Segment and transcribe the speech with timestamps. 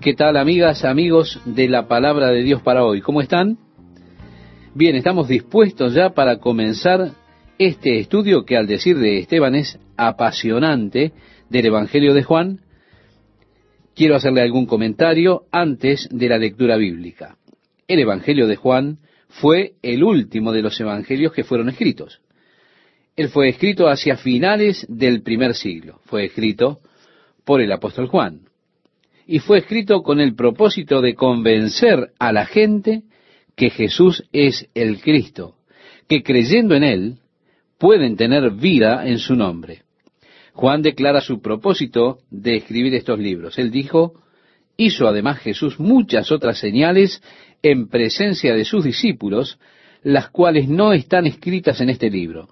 [0.00, 3.00] ¿Qué tal amigas, amigos de la palabra de Dios para hoy?
[3.00, 3.58] ¿Cómo están?
[4.72, 7.14] Bien, estamos dispuestos ya para comenzar
[7.58, 11.14] este estudio que al decir de Esteban es apasionante
[11.50, 12.60] del Evangelio de Juan.
[13.96, 17.36] Quiero hacerle algún comentario antes de la lectura bíblica.
[17.88, 22.20] El Evangelio de Juan fue el último de los evangelios que fueron escritos.
[23.16, 25.98] Él fue escrito hacia finales del primer siglo.
[26.04, 26.78] Fue escrito
[27.44, 28.47] por el apóstol Juan
[29.30, 33.02] y fue escrito con el propósito de convencer a la gente
[33.54, 35.56] que Jesús es el Cristo,
[36.08, 37.18] que creyendo en Él
[37.78, 39.82] pueden tener vida en su nombre.
[40.54, 43.58] Juan declara su propósito de escribir estos libros.
[43.58, 44.14] Él dijo,
[44.78, 47.22] hizo además Jesús muchas otras señales
[47.62, 49.58] en presencia de sus discípulos,
[50.02, 52.48] las cuales no están escritas en este libro.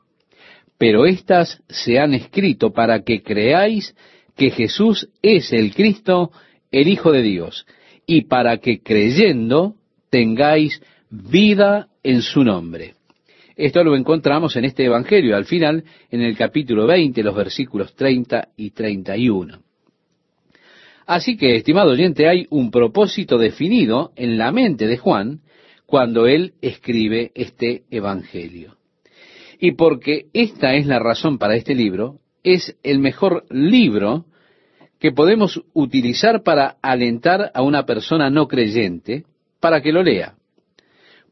[0.76, 3.96] Pero éstas se han escrito para que creáis
[4.36, 6.32] que Jesús es el Cristo,
[6.70, 7.66] el Hijo de Dios,
[8.06, 9.74] y para que creyendo
[10.10, 12.94] tengáis vida en su nombre.
[13.56, 18.48] Esto lo encontramos en este Evangelio, al final, en el capítulo 20, los versículos 30
[18.56, 19.60] y 31.
[21.06, 25.40] Así que, estimado oyente, hay un propósito definido en la mente de Juan
[25.86, 28.76] cuando él escribe este Evangelio.
[29.58, 34.26] Y porque esta es la razón para este libro, es el mejor libro
[34.98, 39.24] que podemos utilizar para alentar a una persona no creyente
[39.60, 40.34] para que lo lea.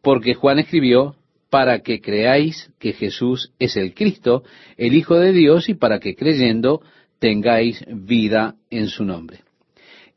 [0.02, 1.16] Porque Juan escribió
[1.50, 4.42] para que creáis que Jesús es el Cristo,
[4.76, 6.82] el Hijo de Dios, y para que creyendo
[7.20, 9.40] tengáis vida en su nombre.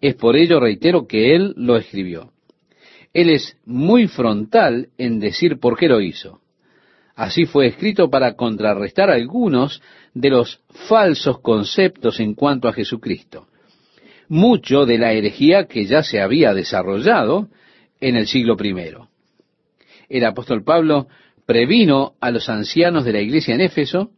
[0.01, 2.31] Es por ello, reitero, que Él lo escribió.
[3.13, 6.41] Él es muy frontal en decir por qué lo hizo.
[7.15, 9.81] Así fue escrito para contrarrestar algunos
[10.19, 13.47] de los falsos conceptos en cuanto a Jesucristo.
[14.27, 17.49] Mucho de la herejía que ya se había desarrollado
[18.01, 18.95] en el siglo I.
[20.09, 21.07] El apóstol Pablo
[21.45, 24.09] previno a los ancianos de la iglesia en Éfeso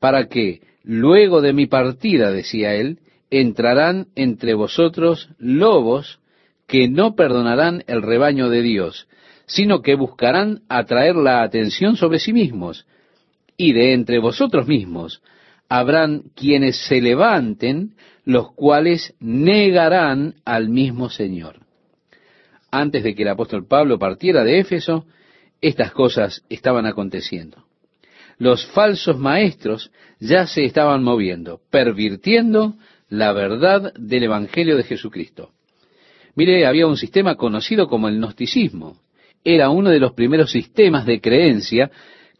[0.00, 2.98] para que, luego de mi partida, decía él,
[3.30, 6.18] entrarán entre vosotros lobos
[6.66, 9.06] que no perdonarán el rebaño de Dios,
[9.46, 12.86] sino que buscarán atraer la atención sobre sí mismos,
[13.56, 15.22] y de entre vosotros mismos
[15.68, 17.94] habrán quienes se levanten,
[18.24, 21.60] los cuales negarán al mismo Señor.
[22.70, 25.06] Antes de que el apóstol Pablo partiera de Éfeso,
[25.60, 27.64] estas cosas estaban aconteciendo.
[28.38, 29.90] Los falsos maestros
[30.20, 32.74] ya se estaban moviendo, pervirtiendo
[33.08, 35.52] la verdad del Evangelio de Jesucristo.
[36.34, 38.98] Mire, había un sistema conocido como el gnosticismo.
[39.42, 41.90] Era uno de los primeros sistemas de creencia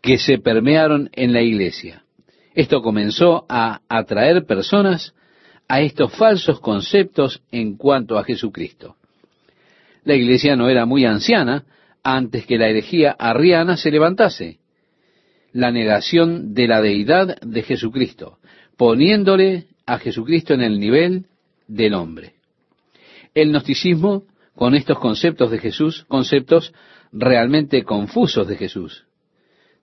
[0.06, 2.04] que se permearon en la iglesia.
[2.54, 5.14] Esto comenzó a atraer personas
[5.66, 8.94] a estos falsos conceptos en cuanto a Jesucristo.
[10.04, 11.64] La iglesia no era muy anciana
[12.04, 14.60] antes que la herejía arriana se levantase.
[15.52, 18.38] La negación de la deidad de Jesucristo,
[18.76, 21.26] poniéndole a Jesucristo en el nivel
[21.66, 22.34] del hombre.
[23.34, 24.22] El gnosticismo,
[24.54, 26.72] con estos conceptos de Jesús, conceptos
[27.10, 29.05] realmente confusos de Jesús,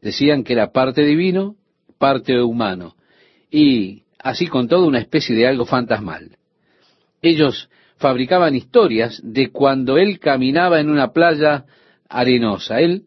[0.03, 1.55] Decían que era parte divino,
[1.97, 2.95] parte humano,
[3.49, 6.37] y así con toda una especie de algo fantasmal.
[7.21, 11.63] Ellos fabricaban historias de cuando él caminaba en una playa
[12.09, 12.81] arenosa.
[12.81, 13.03] Él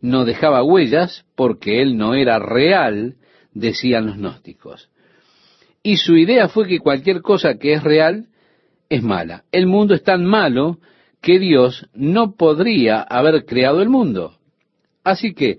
[0.00, 3.14] no dejaba huellas porque él no era real,
[3.54, 4.90] decían los gnósticos.
[5.84, 8.26] Y su idea fue que cualquier cosa que es real
[8.88, 9.44] es mala.
[9.52, 10.78] El mundo es tan malo
[11.22, 14.36] que Dios no podría haber creado el mundo.
[15.04, 15.58] Así que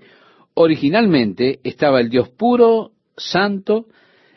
[0.54, 3.86] Originalmente estaba el Dios puro, santo,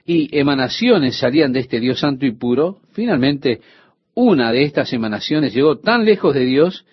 [0.06, 2.80] y emanaciones salían de este Dios santo y puro.
[2.92, 3.62] Finalmente,
[4.14, 6.86] una de estas emanaciones llegó tan lejos de Dios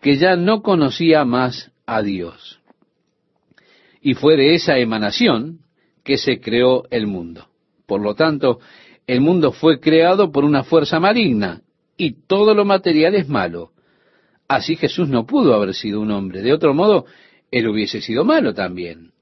[0.00, 2.60] que ya no conocía más a Dios.
[4.00, 5.58] Y fue de esa emanación
[6.04, 7.48] que se creó el mundo.
[7.86, 8.60] Por lo tanto,
[9.06, 11.62] el mundo fue creado por una fuerza maligna
[11.96, 13.72] y todo lo material es malo.
[14.48, 16.40] Así Jesús no pudo haber sido un hombre.
[16.40, 17.04] De otro modo,
[17.50, 19.12] él hubiese sido malo también.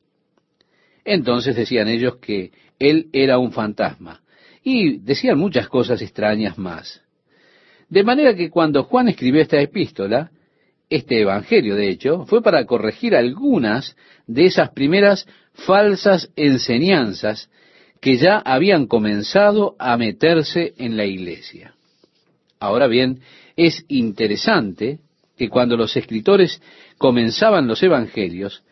[1.04, 4.20] Entonces decían ellos que él era un fantasma
[4.62, 7.02] y decían muchas cosas extrañas más.
[7.88, 10.30] De manera que cuando Juan escribió esta epístola,
[10.90, 13.96] este Evangelio de hecho, fue para corregir algunas
[14.26, 17.50] de esas primeras falsas enseñanzas
[18.00, 21.75] que ya habían comenzado a meterse en la iglesia.
[22.60, 23.20] Ahora bien,
[23.56, 25.00] es interesante
[25.36, 26.60] que cuando los escritores
[26.98, 28.62] comenzaban los evangelios,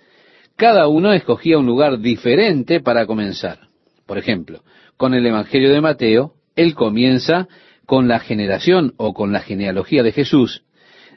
[0.57, 3.69] cada uno escogía un lugar diferente para comenzar.
[4.07, 4.63] Por ejemplo,
[4.97, 7.49] con el Evangelio de Mateo, él comienza
[7.85, 10.63] con la generación o con la genealogía de Jesús,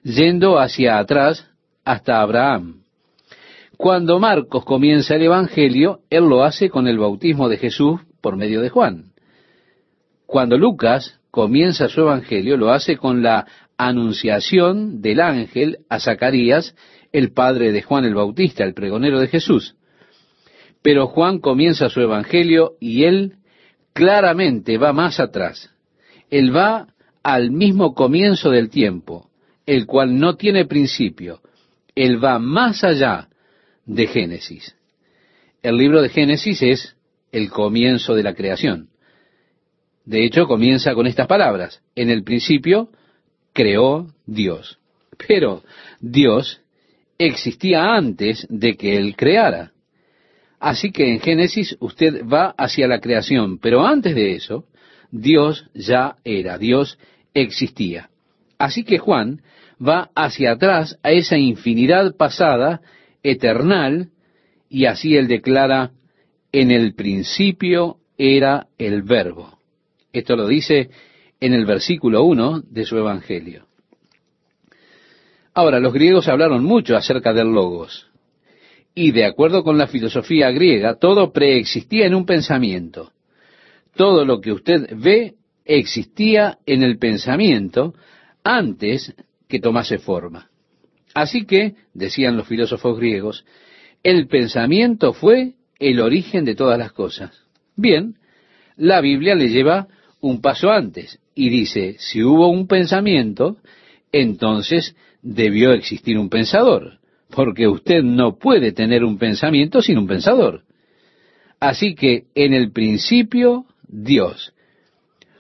[0.03, 1.47] yendo hacia atrás
[1.83, 2.83] hasta Abraham.
[3.77, 8.62] Cuando Marcos comienza el Evangelio, él lo hace con el bautismo de Jesús por medio
[8.62, 9.13] de Juan.
[10.25, 13.47] Cuando Lucas comienza su Evangelio, lo hace con la
[13.77, 16.75] anunciación del ángel a Zacarías,
[17.11, 19.75] el padre de Juan el Bautista, el pregonero de Jesús.
[20.81, 23.38] Pero Juan comienza su Evangelio y él
[23.94, 25.69] claramente va más atrás.
[26.29, 26.88] Él va
[27.23, 29.29] al mismo comienzo del tiempo,
[29.65, 31.41] el cual no tiene principio.
[31.95, 33.27] Él va más allá
[33.85, 34.75] de Génesis.
[35.62, 36.95] El libro de Génesis es
[37.31, 38.89] el comienzo de la creación.
[40.05, 41.81] De hecho, comienza con estas palabras.
[41.95, 42.89] En el principio
[43.53, 44.79] creó Dios.
[45.27, 45.63] Pero
[46.00, 46.62] Dios
[47.19, 49.74] existía antes de que Él creara.
[50.60, 54.66] Así que en Génesis usted va hacia la creación, pero antes de eso,
[55.12, 56.98] Dios ya era, Dios
[57.33, 58.10] existía.
[58.57, 59.42] Así que Juan
[59.86, 62.81] va hacia atrás a esa infinidad pasada,
[63.24, 64.10] eternal,
[64.69, 65.92] y así él declara,
[66.51, 69.60] en el principio era el verbo.
[70.12, 70.89] Esto lo dice
[71.39, 73.69] en el versículo 1 de su Evangelio.
[75.54, 78.07] Ahora, los griegos hablaron mucho acerca del logos.
[78.96, 83.12] Y de acuerdo con la filosofía griega, todo preexistía en un pensamiento.
[83.96, 85.36] Todo lo que usted ve
[85.66, 87.94] existía en el pensamiento
[88.44, 89.13] antes
[89.48, 90.50] que tomase forma.
[91.13, 93.46] Así que, decían los filósofos griegos,
[94.04, 97.31] el pensamiento fue el origen de todas las cosas.
[97.75, 98.16] Bien,
[98.75, 99.88] la Biblia le lleva
[100.22, 103.57] un paso antes y dice, si hubo un pensamiento,
[104.12, 107.00] entonces debió existir un pensador
[107.30, 110.63] porque usted no puede tener un pensamiento sin un pensador.
[111.60, 114.54] Así que en el principio Dios.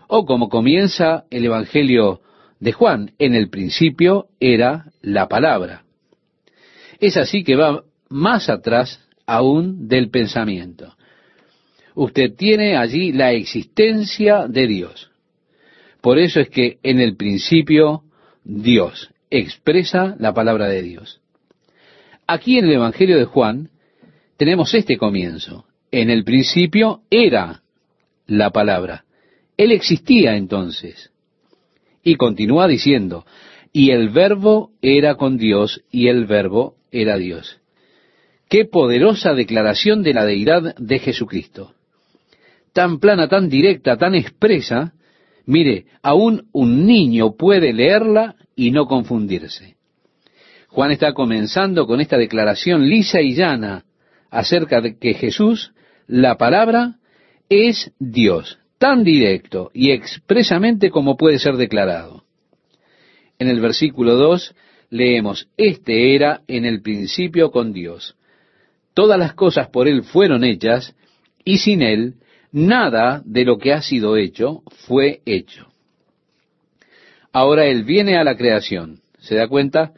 [0.07, 2.21] O como comienza el Evangelio
[2.59, 5.83] de Juan, en el principio era la palabra.
[6.99, 10.95] Es así que va más atrás aún del pensamiento.
[11.95, 15.11] Usted tiene allí la existencia de Dios.
[16.01, 18.03] Por eso es que en el principio
[18.43, 21.21] Dios expresa la palabra de Dios.
[22.27, 23.69] Aquí en el Evangelio de Juan
[24.37, 25.65] tenemos este comienzo.
[25.91, 27.63] En el principio era
[28.27, 29.05] la palabra.
[29.57, 31.11] Él existía entonces.
[32.03, 33.25] Y continúa diciendo,
[33.73, 37.59] y el verbo era con Dios y el verbo era Dios.
[38.47, 41.73] Qué poderosa declaración de la deidad de Jesucristo.
[42.73, 44.93] Tan plana, tan directa, tan expresa.
[45.49, 49.77] Mire, aún un niño puede leerla y no confundirse.
[50.67, 53.83] Juan está comenzando con esta declaración lisa y llana
[54.29, 55.73] acerca de que Jesús,
[56.05, 56.97] la palabra,
[57.49, 62.25] es Dios, tan directo y expresamente como puede ser declarado.
[63.39, 64.53] En el versículo 2
[64.91, 68.15] leemos, Este era en el principio con Dios.
[68.93, 70.95] Todas las cosas por Él fueron hechas,
[71.43, 72.17] y sin Él
[72.51, 75.67] nada de lo que ha sido hecho fue hecho.
[77.31, 79.01] Ahora Él viene a la creación.
[79.19, 79.93] ¿Se da cuenta?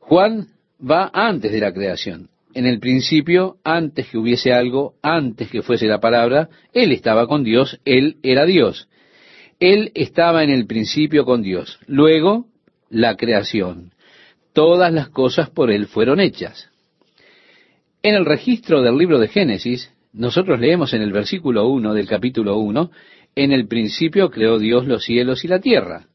[0.00, 0.48] Juan
[0.80, 2.28] va antes de la creación.
[2.52, 7.42] En el principio, antes que hubiese algo, antes que fuese la palabra, Él estaba con
[7.42, 8.88] Dios, Él era Dios.
[9.60, 11.78] Él estaba en el principio con Dios.
[11.86, 12.46] Luego,
[12.90, 13.92] la creación.
[14.52, 16.70] Todas las cosas por Él fueron hechas.
[18.02, 22.56] En el registro del libro de Génesis, nosotros leemos en el versículo 1 del capítulo
[22.58, 22.90] 1,
[23.34, 26.06] en el principio creó Dios los cielos y la tierra.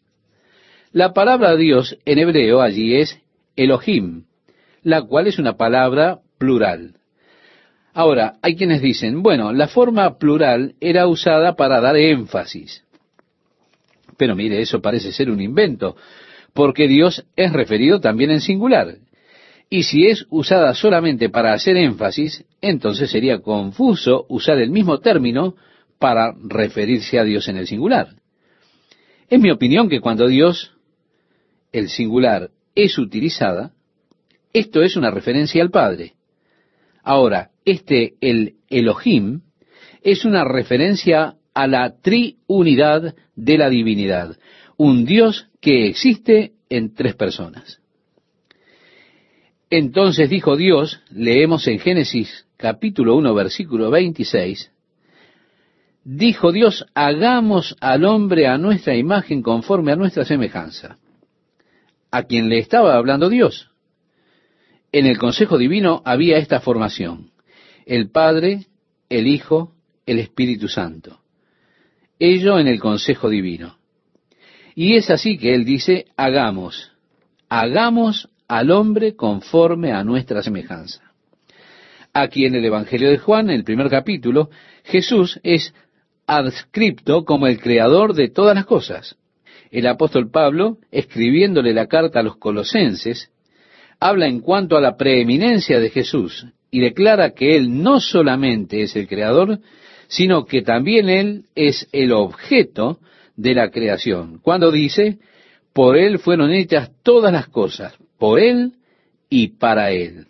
[0.93, 3.21] La palabra Dios en hebreo allí es
[3.57, 4.23] Elohim,
[4.83, 6.95] la cual es una palabra plural.
[7.93, 12.85] Ahora, hay quienes dicen, bueno, la forma plural era usada para dar énfasis.
[14.17, 15.97] Pero mire, eso parece ser un invento,
[16.53, 18.95] porque Dios es referido también en singular.
[19.69, 25.55] Y si es usada solamente para hacer énfasis, entonces sería confuso usar el mismo término
[25.99, 28.15] para referirse a Dios en el singular.
[29.29, 30.71] Es mi opinión que cuando Dios,
[31.71, 33.73] el singular, es utilizada,
[34.53, 36.13] esto es una referencia al Padre.
[37.03, 39.41] Ahora, este, el Elohim,
[40.01, 44.37] es una referencia a la triunidad de la divinidad,
[44.77, 47.78] un Dios que existe en tres personas.
[49.69, 54.71] Entonces dijo Dios, leemos en Génesis capítulo 1 versículo 26,
[56.03, 60.97] dijo Dios, hagamos al hombre a nuestra imagen conforme a nuestra semejanza
[62.11, 63.69] a quien le estaba hablando Dios.
[64.91, 67.31] En el Consejo Divino había esta formación,
[67.85, 68.65] el Padre,
[69.09, 69.73] el Hijo,
[70.05, 71.19] el Espíritu Santo.
[72.17, 73.77] Ello en el Consejo Divino.
[74.75, 76.91] Y es así que él dice, hagamos,
[77.49, 81.01] hagamos al hombre conforme a nuestra semejanza.
[82.11, 84.49] Aquí en el Evangelio de Juan, en el primer capítulo,
[84.83, 85.73] Jesús es
[86.25, 89.15] adscripto como el creador de todas las cosas.
[89.69, 93.29] El apóstol Pablo, escribiéndole la carta a los colosenses,
[93.99, 98.95] habla en cuanto a la preeminencia de Jesús y declara que Él no solamente es
[98.95, 99.59] el creador,
[100.07, 102.99] sino que también Él es el objeto
[103.35, 104.39] de la creación.
[104.41, 105.19] Cuando dice,
[105.71, 108.73] por Él fueron hechas todas las cosas, por Él
[109.29, 110.27] y para Él.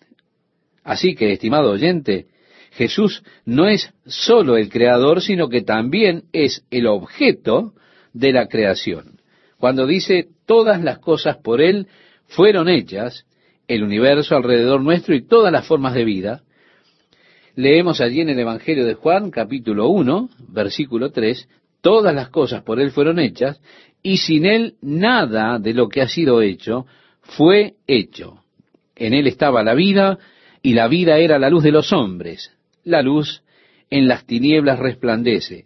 [0.84, 2.28] Así que, estimado oyente,
[2.72, 7.74] Jesús no es sólo el creador, sino que también es el objeto
[8.14, 9.20] de la creación.
[9.58, 11.88] Cuando dice todas las cosas por Él
[12.28, 13.26] fueron hechas,
[13.68, 16.44] el universo alrededor nuestro y todas las formas de vida,
[17.56, 21.50] leemos allí en el Evangelio de Juan, capítulo 1, versículo 3,
[21.82, 23.60] todas las cosas por Él fueron hechas,
[24.02, 26.86] y sin Él nada de lo que ha sido hecho
[27.30, 28.44] fue hecho.
[28.96, 30.20] En Él estaba la vida,
[30.62, 32.52] y la vida era la luz de los hombres.
[32.84, 33.44] La luz
[33.90, 35.66] en las tinieblas resplandece,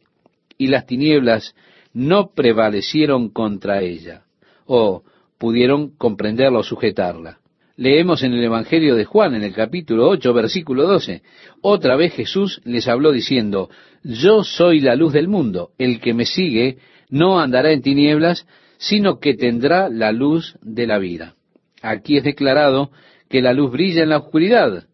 [0.57, 1.55] y las tinieblas
[1.93, 4.23] no prevalecieron contra ella,
[4.65, 5.03] o
[5.37, 7.39] pudieron comprenderla o sujetarla.
[7.75, 11.23] Leemos en el Evangelio de Juan, en el capítulo 8, versículo 12.
[11.61, 13.69] Otra vez Jesús les habló diciendo,
[14.03, 15.71] Yo soy la luz del mundo.
[15.79, 16.77] El que me sigue
[17.09, 18.45] no andará en tinieblas,
[18.77, 21.35] sino que tendrá la luz de la vida.
[21.83, 22.91] Aquí es declarado
[23.29, 24.87] que la luz brilla en la oscuridad.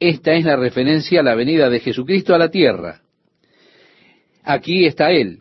[0.00, 3.02] Esta es la referencia a la venida de Jesucristo a la tierra.
[4.42, 5.38] Aquí está Él.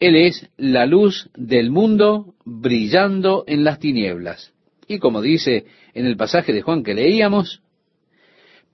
[0.00, 4.52] Él es la luz del mundo brillando en las tinieblas.
[4.88, 7.62] Y como dice en el pasaje de Juan que leíamos,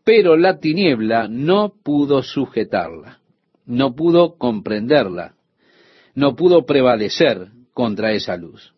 [0.02, 3.20] pero la tiniebla no pudo sujetarla,
[3.66, 5.34] no pudo comprenderla,
[6.14, 8.72] no pudo prevalecer contra esa luz.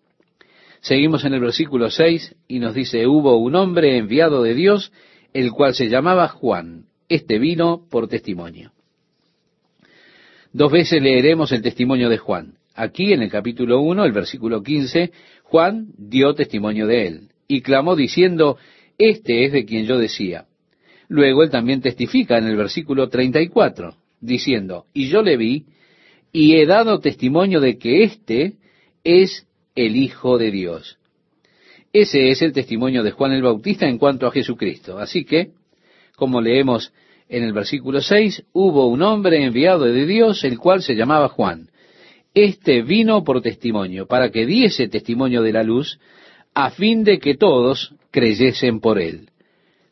[0.83, 4.93] Seguimos en el versículo 6 y nos dice, hubo un hombre enviado de Dios,
[5.33, 6.87] el cual se llamaba Juan.
[7.09, 8.73] Este vino por testimonio.
[10.53, 12.55] Dos veces leeremos el testimonio de Juan.
[12.75, 15.13] Aquí en el capítulo 1, el versículo 15,
[15.45, 18.59] Juan dio testimonio de él y clamó diciendo,
[18.99, 20.47] Este es de quien yo decía.
[21.07, 25.67] Luego él también testifica en el versículo 34, diciendo, Y yo le vi
[26.33, 28.55] y he dado testimonio de que éste
[29.05, 30.99] es el Hijo de Dios.
[31.93, 34.99] Ese es el testimonio de Juan el Bautista en cuanto a Jesucristo.
[34.99, 35.51] Así que,
[36.17, 36.93] como leemos
[37.29, 41.69] en el versículo 6, hubo un hombre enviado de Dios, el cual se llamaba Juan.
[42.35, 45.99] Este vino por testimonio, para que diese testimonio de la luz,
[46.55, 49.29] a fin de que todos creyesen por él.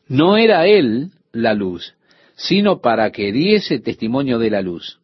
[0.07, 1.93] No era él la luz,
[2.35, 4.99] sino para que diese testimonio de la luz.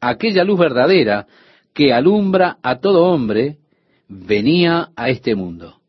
[0.00, 1.26] Aquella luz verdadera
[1.72, 3.56] que alumbra a todo hombre
[4.08, 5.80] venía a este mundo.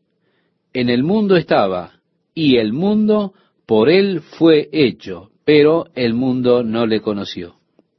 [0.72, 2.00] En el mundo estaba,
[2.34, 3.32] y el mundo
[3.66, 7.56] por él fue hecho, pero el mundo no le conoció.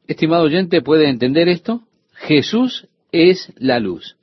[0.08, 1.82] Estimado oyente, ¿puede entender esto?
[2.14, 4.16] Jesús es la luz.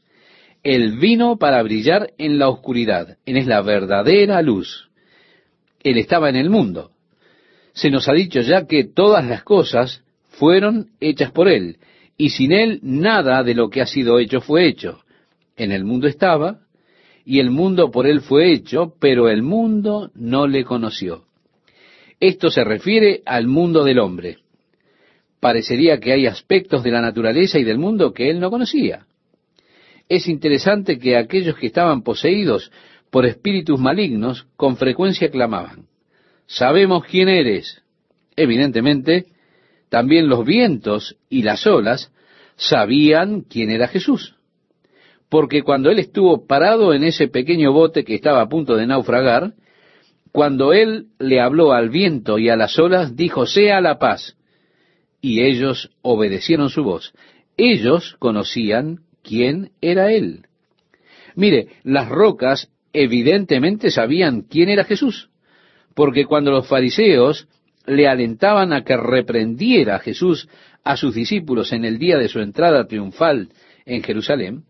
[0.62, 3.18] Él vino para brillar en la oscuridad.
[3.26, 4.88] Él es la verdadera luz.
[5.82, 6.92] Él estaba en el mundo.
[7.74, 11.76] Se nos ha dicho ya que todas las cosas fueron hechas por Él,
[12.16, 15.03] y sin Él nada de lo que ha sido hecho fue hecho.
[15.56, 16.60] En el mundo estaba,
[17.24, 21.24] y el mundo por Él fue hecho, pero el mundo no le conoció.
[22.20, 24.38] Esto se refiere al mundo del hombre
[25.44, 29.04] parecería que hay aspectos de la naturaleza y del mundo que él no conocía.
[30.08, 32.72] Es interesante que aquellos que estaban poseídos
[33.10, 35.84] por espíritus malignos con frecuencia clamaban,
[36.46, 37.82] sabemos quién eres.
[38.36, 39.26] Evidentemente,
[39.90, 42.10] también los vientos y las olas
[42.56, 44.36] sabían quién era Jesús.
[45.34, 49.54] Porque cuando él estuvo parado en ese pequeño bote que estaba a punto de naufragar,
[50.30, 54.36] cuando él le habló al viento y a las olas, dijo, sea la paz
[55.20, 57.12] y ellos obedecieron su voz.
[57.56, 60.46] Ellos conocían quién era Él.
[61.34, 65.30] Mire, las rocas evidentemente sabían quién era Jesús,
[65.96, 67.48] porque cuando los fariseos
[67.86, 70.48] le alentaban a que reprendiera a Jesús
[70.84, 73.48] a sus discípulos en el día de su entrada triunfal
[73.84, 74.62] en Jerusalén,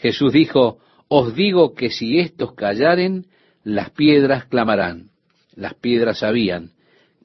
[0.00, 0.78] Jesús dijo,
[1.08, 3.26] os digo que si estos callaren,
[3.64, 5.10] las piedras clamarán.
[5.54, 6.72] Las piedras sabían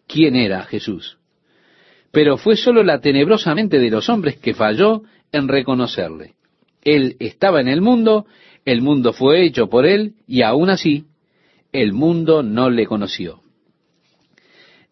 [0.07, 1.17] quién era Jesús
[2.15, 5.01] pero fue sólo la tenebrosa mente de los hombres que falló
[5.33, 6.35] en reconocerle.
[6.81, 8.25] Él estaba en el mundo,
[8.63, 11.07] el mundo fue hecho por él, y aún así,
[11.73, 13.41] el mundo no le conoció.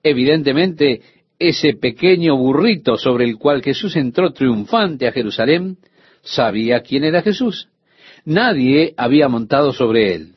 [0.03, 0.99] Evidentemente,
[1.39, 5.77] ese pequeño burrito sobre el cual Jesús entró triunfante a Jerusalén,
[6.23, 7.69] sabía quién era Jesús.
[8.25, 10.35] Nadie había montado sobre él.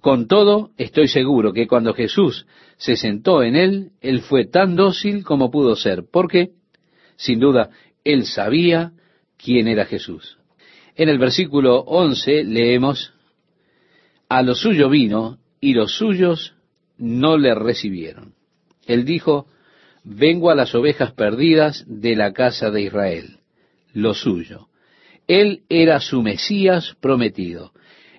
[0.00, 5.24] Con todo, estoy seguro que cuando Jesús se sentó en él, él fue tan dócil
[5.24, 6.50] como pudo ser, porque,
[7.16, 7.70] sin duda,
[8.04, 8.92] él sabía
[9.36, 10.38] quién era Jesús.
[10.94, 13.12] En el versículo 11 leemos,
[14.28, 16.54] a lo suyo vino y los suyos
[16.98, 18.34] no le recibieron.
[18.86, 19.46] Él dijo,
[20.04, 23.40] vengo a las ovejas perdidas de la casa de Israel,
[23.92, 24.68] lo suyo.
[25.26, 27.72] Él era su Mesías prometido.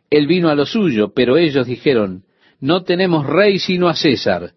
[0.10, 2.24] Él vino a lo suyo, pero ellos dijeron,
[2.60, 4.54] no tenemos rey sino a César.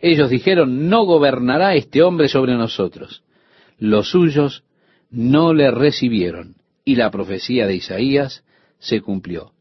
[0.00, 3.22] Ellos dijeron, no gobernará este hombre sobre nosotros.
[3.78, 4.64] Los suyos
[5.10, 8.44] no le recibieron, y la profecía de Isaías
[8.78, 9.52] se cumplió.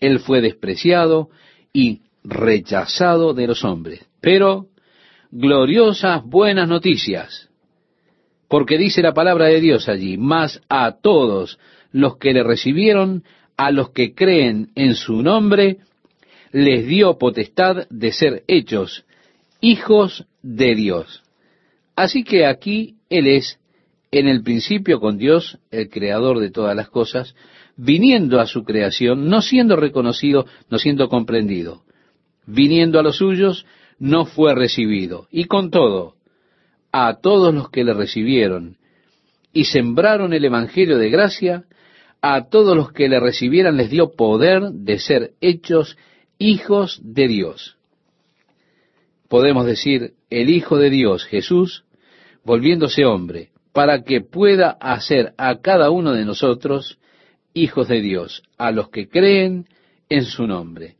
[0.00, 1.30] Él fue despreciado
[1.72, 4.06] y rechazado de los hombres.
[4.20, 4.66] Pero
[5.30, 7.45] gloriosas buenas noticias,
[8.48, 11.58] porque dice la palabra de Dios allí, más a todos
[11.92, 13.24] los que le recibieron,
[13.56, 15.78] a los que creen en su nombre,
[16.52, 19.04] les dio potestad de ser hechos
[19.60, 21.22] hijos de Dios.
[21.96, 23.58] Así que aquí Él es
[24.10, 27.34] en el principio con Dios, el creador de todas las cosas,
[27.76, 31.82] viniendo a su creación, no siendo reconocido, no siendo comprendido.
[32.46, 33.66] Viniendo a los suyos,
[33.98, 35.26] no fue recibido.
[35.30, 36.15] Y con todo,
[36.98, 38.78] a todos los que le recibieron
[39.52, 41.64] y sembraron el Evangelio de gracia,
[42.22, 45.98] a todos los que le recibieran les dio poder de ser hechos
[46.38, 47.76] hijos de Dios.
[49.28, 51.84] Podemos decir, el Hijo de Dios, Jesús,
[52.44, 56.98] volviéndose hombre, para que pueda hacer a cada uno de nosotros
[57.52, 59.66] hijos de Dios, a los que creen
[60.08, 60.96] en su nombre.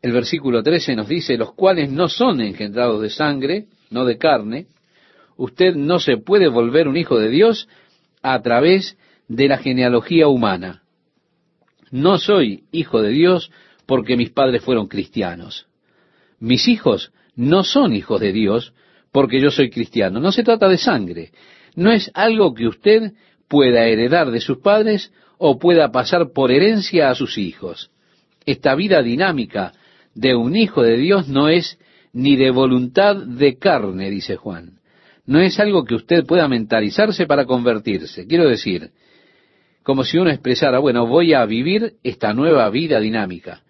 [0.00, 4.66] El versículo 13 nos dice, los cuales no son engendrados de sangre, no de carne,
[5.38, 7.68] usted no se puede volver un hijo de Dios
[8.22, 10.82] a través de la genealogía humana.
[11.90, 13.50] No soy hijo de Dios
[13.86, 15.66] porque mis padres fueron cristianos.
[16.40, 18.74] Mis hijos no son hijos de Dios
[19.12, 20.20] porque yo soy cristiano.
[20.20, 21.30] No se trata de sangre.
[21.74, 23.12] No es algo que usted
[23.46, 27.90] pueda heredar de sus padres o pueda pasar por herencia a sus hijos.
[28.44, 29.72] Esta vida dinámica
[30.14, 31.78] de un hijo de Dios no es
[32.12, 34.77] ni de voluntad de carne, dice Juan.
[35.28, 38.26] No es algo que usted pueda mentalizarse para convertirse.
[38.26, 38.92] Quiero decir,
[39.82, 43.62] como si uno expresara, bueno, voy a vivir esta nueva vida dinámica.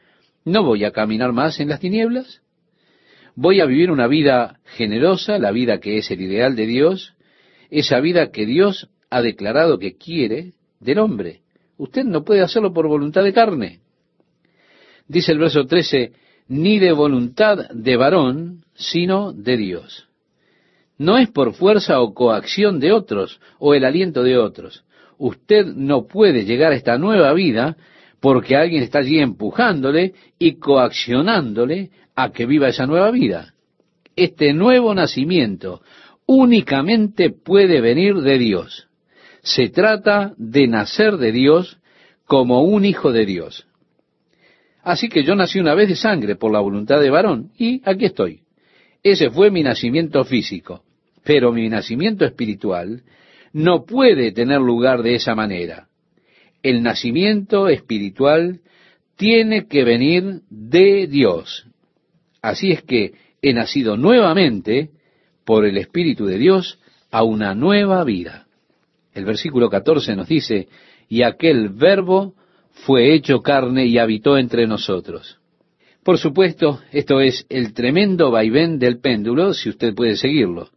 [0.44, 2.42] No voy a caminar más en las tinieblas.
[3.35, 7.14] Voy a vivir una vida generosa, la vida que es el ideal de Dios,
[7.71, 11.40] esa vida que Dios ha declarado que quiere del hombre.
[11.77, 13.81] Usted no puede hacerlo por voluntad de carne.
[15.09, 16.12] Dice el verso 13,
[16.47, 20.08] ni de voluntad de varón, sino de Dios.
[20.99, 24.85] No es por fuerza o coacción de otros o el aliento de otros.
[25.17, 27.77] Usted no puede llegar a esta nueva vida
[28.21, 33.55] porque alguien está allí empujándole y coaccionándole a que viva esa nueva vida.
[34.17, 35.83] Este nuevo nacimiento
[36.27, 38.89] únicamente puede venir de Dios.
[39.43, 41.79] Se trata de nacer de Dios
[42.27, 43.67] como un hijo de Dios.
[44.83, 48.07] Así que yo nací una vez de sangre por la voluntad de varón y aquí
[48.07, 48.41] estoy.
[49.03, 50.83] Ese fue mi nacimiento físico,
[51.29, 53.03] pero mi nacimiento espiritual
[53.53, 55.88] no puede tener lugar de esa manera.
[56.62, 58.61] El nacimiento espiritual
[59.14, 61.67] tiene que venir de Dios.
[62.41, 63.12] Así es que
[63.43, 64.88] he nacido nuevamente
[65.45, 66.79] por el Espíritu de Dios
[67.11, 68.47] a una nueva vida.
[69.12, 70.69] El versículo 14 nos dice,
[71.11, 72.37] y aquel verbo
[72.87, 75.38] fue hecho carne y habitó entre nosotros.
[76.03, 80.71] Por supuesto, esto es el tremendo vaivén del péndulo, si usted puede seguirlo.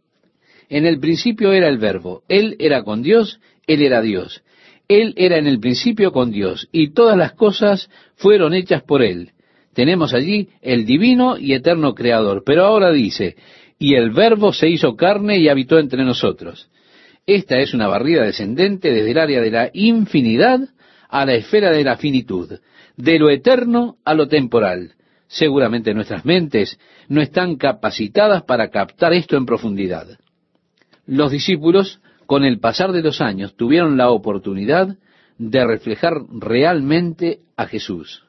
[0.72, 4.42] En el principio era el verbo, Él era con Dios, Él era Dios.
[4.88, 9.32] Él era en el principio con Dios, y todas las cosas fueron hechas por Él.
[9.74, 12.42] Tenemos allí el divino y eterno Creador.
[12.46, 13.36] Pero ahora dice,
[13.78, 16.70] y el verbo se hizo carne y habitó entre nosotros.
[17.26, 20.60] Esta es una barrida descendente desde el área de la infinidad
[21.10, 22.50] a la esfera de la finitud,
[22.96, 24.92] de lo eterno a lo temporal.
[25.28, 30.18] Seguramente nuestras mentes no están capacitadas para captar esto en profundidad.
[31.12, 34.96] Los discípulos, con el pasar de los años, tuvieron la oportunidad
[35.36, 38.24] de reflejar realmente a Jesús.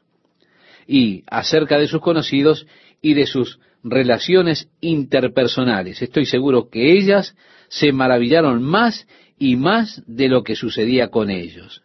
[0.85, 2.67] Y acerca de sus conocidos
[3.01, 7.37] y de sus relaciones interpersonales, estoy seguro que ellas
[7.69, 9.07] se maravillaron más
[9.39, 11.83] y más de lo que sucedía con ellos.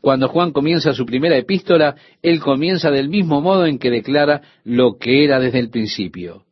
[0.00, 4.96] Cuando Juan comienza su primera epístola, él comienza del mismo modo en que declara lo
[4.96, 6.46] que era desde el principio,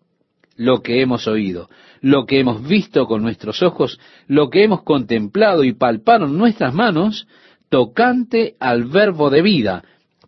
[0.56, 1.70] lo que hemos oído,
[2.04, 7.26] lo que hemos visto con nuestros ojos, lo que hemos contemplado y palparon nuestras manos,
[7.70, 9.84] tocante al verbo de vida,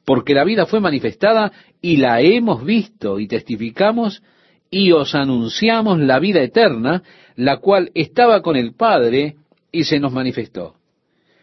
[0.07, 4.23] porque la vida fue manifestada y la hemos visto y testificamos
[4.71, 7.03] y os anunciamos la vida eterna,
[7.35, 9.37] la cual estaba con el Padre
[9.71, 10.77] y se nos manifestó.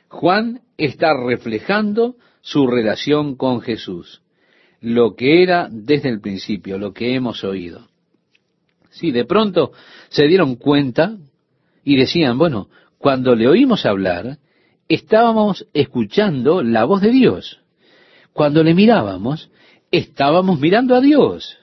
[0.08, 4.24] Juan está reflejando su relación con Jesús,
[4.82, 7.93] lo que era desde el principio, lo que hemos oído.
[8.94, 9.72] Si de pronto
[10.10, 11.18] se dieron cuenta
[11.84, 14.38] y decían, bueno, cuando le oímos hablar,
[14.88, 17.60] estábamos escuchando la voz de Dios.
[18.34, 19.50] Cuando le mirábamos,
[19.92, 21.58] estábamos mirando a Dios.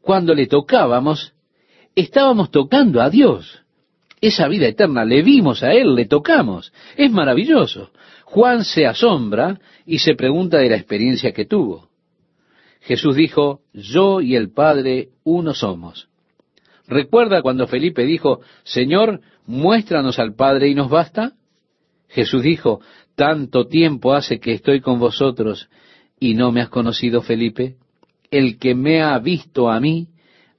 [0.00, 1.34] Cuando le tocábamos,
[1.94, 3.62] estábamos tocando a Dios.
[4.20, 6.72] Esa vida eterna, le vimos a Él, le tocamos.
[6.96, 7.90] Es maravilloso.
[8.24, 11.88] Juan se asombra y se pregunta de la experiencia que tuvo.
[12.82, 16.09] Jesús dijo, yo y el Padre uno somos.
[16.90, 21.34] ¿Recuerda cuando Felipe dijo, Señor, muéstranos al Padre y nos basta?
[22.08, 22.80] Jesús dijo,
[23.14, 25.70] tanto tiempo hace que estoy con vosotros
[26.18, 27.76] y no me has conocido, Felipe.
[28.32, 30.08] El que me ha visto a mí,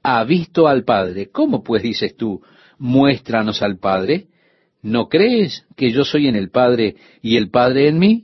[0.04, 1.30] ha visto al Padre.
[1.30, 2.42] ¿Cómo pues dices tú,
[2.78, 4.28] muéstranos al Padre?
[4.82, 8.24] ¿No crees que yo soy en el Padre y el Padre en mí?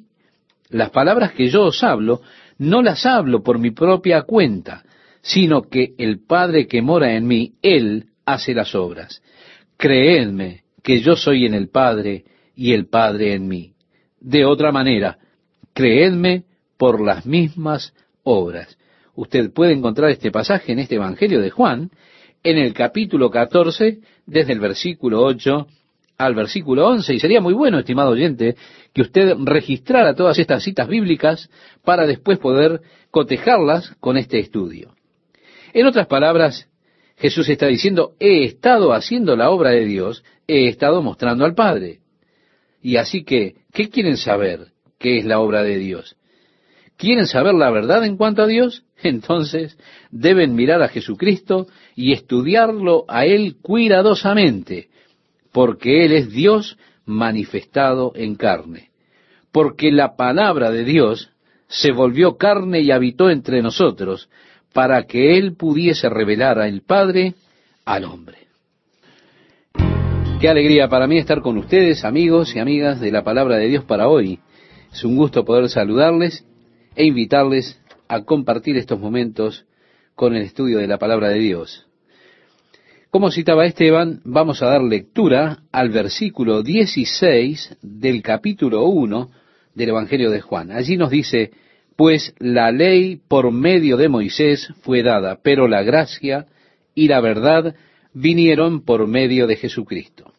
[0.70, 2.22] Las palabras que yo os hablo,
[2.58, 4.86] no las hablo por mi propia cuenta,
[5.22, 9.22] sino que el Padre que mora en mí, Él hace las obras.
[9.78, 12.26] Creedme que yo soy en el Padre
[12.56, 13.74] y el Padre en mí.
[14.20, 15.18] De otra manera,
[15.74, 16.44] creedme
[16.78, 18.78] por las mismas obras.
[19.16, 21.92] Usted puede encontrar este pasaje en este Evangelio de Juan,
[22.44, 25.68] en el capítulo 14, desde el versículo 8
[26.18, 28.56] al versículo 11, y sería muy bueno, estimado oyente,
[28.94, 31.50] que usted registrara todas estas citas bíblicas
[31.84, 34.97] para después poder cotejarlas con este estudio.
[35.74, 36.68] En otras palabras,
[37.18, 42.00] Jesús está diciendo, he estado haciendo la obra de Dios, he estado mostrando al Padre.
[42.82, 44.68] Y así que, ¿qué quieren saber?
[45.00, 46.16] ¿Qué es la obra de Dios?
[46.96, 48.84] ¿Quieren saber la verdad en cuanto a Dios?
[49.04, 49.78] Entonces
[50.12, 54.90] deben mirar a Jesucristo y estudiarlo a Él cuidadosamente,
[55.52, 58.90] porque Él es Dios manifestado en carne.
[59.52, 61.32] Porque la palabra de Dios
[61.68, 64.30] se volvió carne y habitó entre nosotros,
[64.78, 67.34] para que Él pudiese revelar al Padre
[67.84, 68.38] al hombre.
[70.40, 73.86] Qué alegría para mí estar con ustedes, amigos y amigas de la palabra de Dios
[73.86, 74.38] para hoy.
[74.94, 76.46] Es un gusto poder saludarles
[76.96, 79.66] e invitarles a compartir estos momentos
[80.14, 81.88] con el estudio de la palabra de Dios.
[83.10, 89.32] Como citaba Esteban, vamos a dar lectura al versículo 16 del capítulo 1
[89.74, 90.72] del Evangelio de Juan.
[90.72, 91.50] Allí nos dice,
[91.98, 96.46] pues la ley por medio de Moisés fue dada, pero la gracia
[96.94, 97.76] y la verdad
[98.14, 100.32] vinieron por medio de Jesucristo.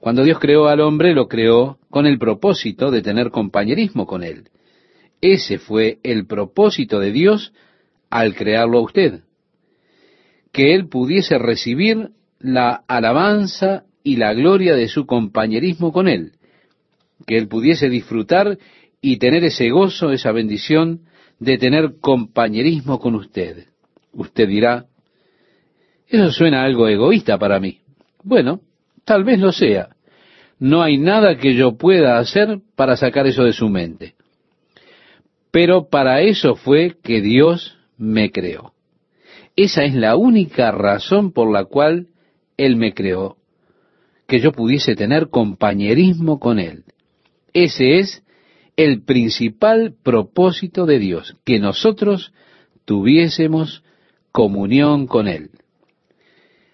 [0.00, 4.48] Cuando Dios creó al hombre, lo creó con el propósito de tener compañerismo con él.
[5.20, 7.52] Ese fue el propósito de Dios
[8.10, 9.20] al crearlo a usted.
[10.52, 16.32] Que él pudiese recibir la alabanza y la gloria de su compañerismo con él.
[17.26, 18.58] Que él pudiese disfrutar
[19.06, 21.02] y tener ese gozo, esa bendición
[21.38, 23.66] de tener compañerismo con usted.
[24.14, 24.86] Usted dirá,
[26.08, 27.80] eso suena algo egoísta para mí.
[28.22, 28.62] Bueno,
[29.04, 29.90] tal vez lo sea.
[30.58, 34.14] No hay nada que yo pueda hacer para sacar eso de su mente.
[35.50, 38.72] Pero para eso fue que Dios me creó.
[39.54, 42.06] Esa es la única razón por la cual
[42.56, 43.36] Él me creó,
[44.26, 46.84] que yo pudiese tener compañerismo con Él.
[47.52, 48.23] Ese es
[48.76, 52.32] el principal propósito de Dios, que nosotros
[52.84, 53.82] tuviésemos
[54.32, 55.50] comunión con Él.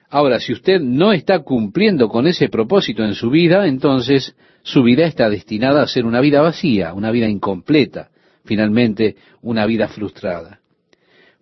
[0.09, 5.07] Ahora, si usted no está cumpliendo con ese propósito en su vida, entonces su vida
[5.07, 8.11] está destinada a ser una vida vacía, una vida incompleta,
[8.45, 10.61] finalmente una vida frustrada.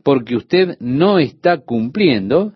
[0.03, 2.53] Porque usted no está cumpliendo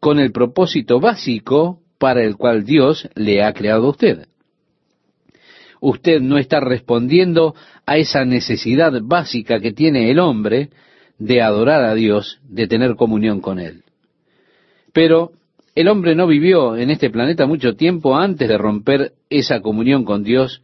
[0.00, 4.26] con el propósito básico para el cual Dios le ha creado a usted
[5.82, 10.70] usted no está respondiendo a esa necesidad básica que tiene el hombre
[11.18, 13.82] de adorar a Dios, de tener comunión con Él.
[14.92, 15.32] Pero
[15.74, 20.22] el hombre no vivió en este planeta mucho tiempo antes de romper esa comunión con
[20.22, 20.62] Dios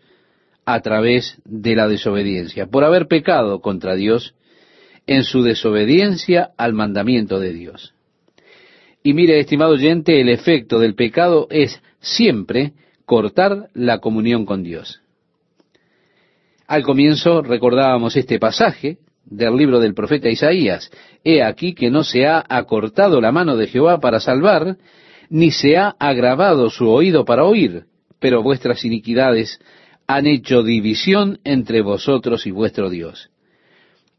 [0.64, 4.35] a través de la desobediencia, por haber pecado contra Dios
[5.09, 7.92] en su desobediencia al mandamiento de Dios.
[9.02, 15.00] Y mire, estimado oyente, el efecto del pecado es siempre cortar la comunión con Dios.
[16.68, 20.90] Al comienzo recordábamos este pasaje del libro del profeta Isaías.
[21.24, 24.76] He aquí que no se ha acortado la mano de Jehová para salvar,
[25.31, 27.85] ni se ha agravado su oído para oír,
[28.20, 29.59] pero vuestras iniquidades
[30.07, 33.31] han hecho división entre vosotros y vuestro Dios.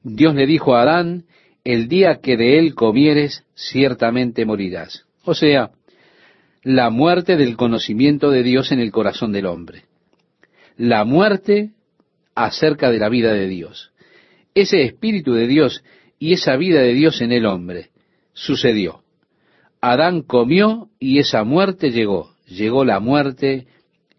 [0.02, 1.26] Dios le dijo a Adán,
[1.64, 5.06] el día que de él comieres, ciertamente morirás.
[5.24, 5.70] O sea,
[6.64, 9.84] la muerte del conocimiento de Dios en el corazón del hombre.
[10.78, 11.74] La muerte
[12.45, 13.91] acerca de la vida de Dios.
[14.56, 15.84] Ese espíritu de Dios
[16.19, 17.89] y esa vida de Dios en el hombre
[18.34, 19.04] sucedió.
[19.82, 22.32] Adán comió y esa muerte llegó.
[22.47, 23.67] Llegó la muerte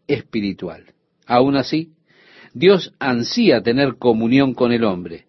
[0.06, 0.84] espiritual.
[1.26, 1.92] Aún así,
[2.52, 5.24] Dios ansía tener comunión con el hombre.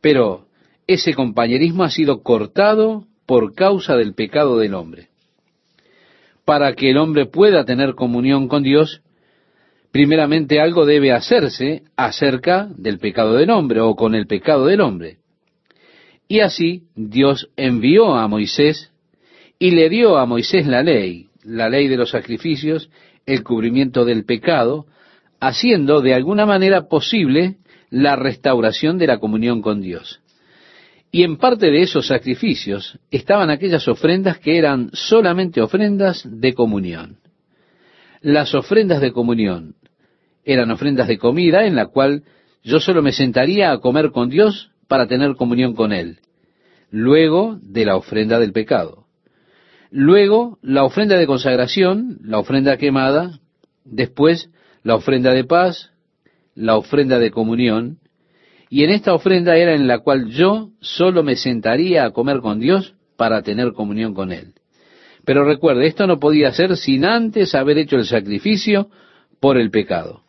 [0.00, 0.48] Pero
[0.88, 5.08] ese compañerismo ha sido cortado por causa del pecado del hombre.
[6.44, 9.02] Para que el hombre pueda tener comunión con Dios,
[9.96, 15.20] primeramente algo debe hacerse acerca del pecado del hombre o con el pecado del hombre.
[16.28, 18.92] Y así Dios envió a Moisés
[19.58, 22.90] y le dio a Moisés la ley, la ley de los sacrificios,
[23.24, 24.84] el cubrimiento del pecado,
[25.40, 27.56] haciendo de alguna manera posible
[27.88, 30.20] la restauración de la comunión con Dios.
[31.10, 37.16] Y en parte de esos sacrificios estaban aquellas ofrendas que eran solamente ofrendas de comunión.
[38.20, 39.74] Las ofrendas de comunión
[40.46, 42.22] eran ofrendas de comida en la cual
[42.62, 46.20] yo solo me sentaría a comer con Dios para tener comunión con Él,
[46.90, 49.04] luego de la ofrenda del pecado.
[49.90, 53.40] Luego la ofrenda de consagración, la ofrenda quemada,
[53.84, 54.50] después
[54.82, 55.90] la ofrenda de paz,
[56.54, 57.98] la ofrenda de comunión,
[58.70, 62.60] y en esta ofrenda era en la cual yo solo me sentaría a comer con
[62.60, 64.54] Dios para tener comunión con Él.
[65.24, 68.90] Pero recuerde, esto no podía ser sin antes haber hecho el sacrificio
[69.40, 70.25] por el pecado.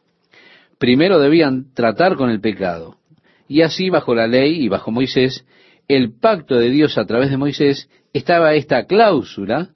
[0.78, 2.98] Primero debían tratar con el pecado.
[3.48, 5.46] Y así, bajo la ley y bajo Moisés,
[5.88, 9.70] el pacto de Dios a través de Moisés estaba esta cláusula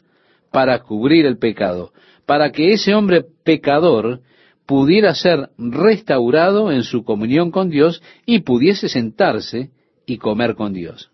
[0.51, 1.93] para cubrir el pecado,
[2.25, 4.19] para que ese hombre pecador
[4.65, 9.71] pudiera ser restaurado en su comunión con Dios y pudiese sentarse
[10.05, 11.11] y comer con Dios.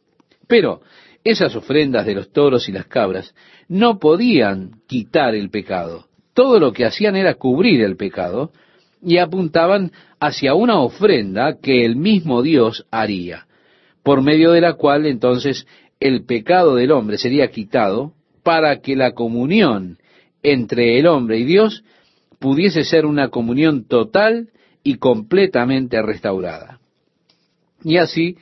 [0.48, 0.82] Pero
[1.24, 3.36] esas ofrendas de los toros y las cabras
[3.68, 6.06] no podían quitar el pecado.
[6.34, 8.52] Todo lo que hacían era cubrir el pecado
[9.02, 13.48] y apuntaban hacia una ofrenda que el mismo Dios haría,
[14.04, 15.68] por medio de la cual entonces
[16.00, 19.98] el pecado del hombre sería quitado para que la comunión
[20.44, 21.84] entre el hombre y Dios
[22.40, 24.50] pudiese ser una comunión total
[24.84, 26.80] y completamente restaurada.
[27.84, 28.38] Y así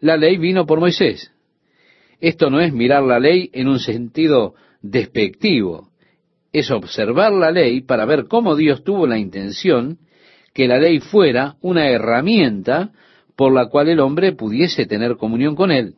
[0.00, 1.32] la ley vino por Moisés.
[2.20, 5.88] Esto no es mirar la ley en un sentido despectivo,
[6.52, 9.98] es observar la ley para ver cómo Dios tuvo la intención
[10.54, 12.90] que la ley fuera una herramienta
[13.36, 15.94] por la cual el hombre pudiese tener comunión con él.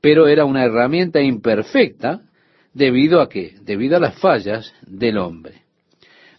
[0.00, 2.22] Pero era una herramienta imperfecta
[2.72, 3.54] debido a qué?
[3.62, 5.62] Debido a las fallas del hombre.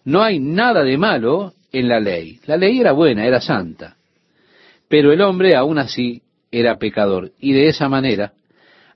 [0.06, 2.39] No hay nada de malo en la ley.
[2.46, 3.98] La ley era buena, era santa.
[4.88, 7.32] Pero el hombre aún así era pecador.
[7.39, 8.34] Y de esa manera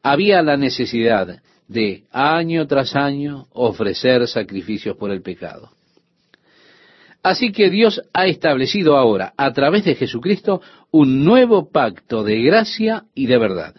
[0.04, 5.71] había la necesidad de año tras año ofrecer sacrificios por el pecado.
[7.23, 13.03] Así que Dios ha establecido ahora, a través de Jesucristo, un nuevo pacto de gracia
[13.13, 13.75] y de verdad.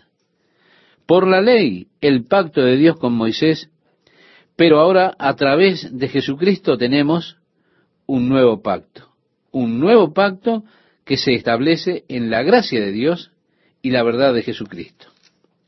[1.06, 3.70] Por la ley, el pacto de Dios con Moisés
[4.58, 7.36] pero ahora a través de Jesucristo tenemos
[8.06, 9.12] un nuevo pacto,
[9.52, 10.64] un nuevo pacto
[11.04, 13.30] que se establece en la gracia de Dios
[13.82, 15.06] y la verdad de Jesucristo.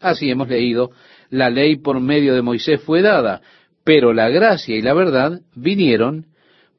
[0.00, 0.90] Así hemos leído,
[1.30, 3.40] la ley por medio de Moisés fue dada,
[3.84, 6.26] pero la gracia y la verdad vinieron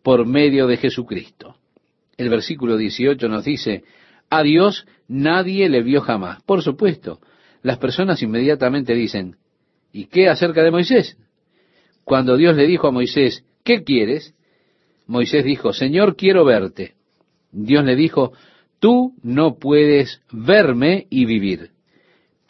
[0.03, 1.55] por medio de Jesucristo.
[2.17, 3.83] El versículo 18 nos dice,
[4.29, 6.41] a Dios nadie le vio jamás.
[6.43, 7.19] Por supuesto,
[7.63, 9.37] las personas inmediatamente dicen,
[9.91, 11.17] ¿y qué acerca de Moisés?
[12.03, 14.33] Cuando Dios le dijo a Moisés, ¿qué quieres?
[15.07, 16.93] Moisés dijo, Señor, quiero verte.
[17.51, 18.33] Dios le dijo,
[18.79, 21.71] tú no puedes verme y vivir.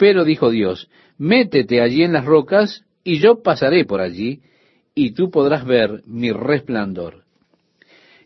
[0.01, 4.41] Pero dijo Dios, métete allí en las rocas y yo pasaré por allí
[4.95, 7.23] y tú podrás ver mi resplandor.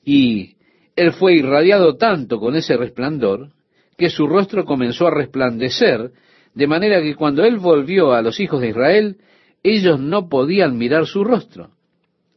[0.02, 0.56] Y
[0.96, 3.50] él fue irradiado tanto con ese resplandor
[3.98, 6.12] que su rostro comenzó a resplandecer,
[6.54, 9.18] de manera que cuando él volvió a los hijos de Israel,
[9.62, 11.72] ellos no podían mirar su rostro.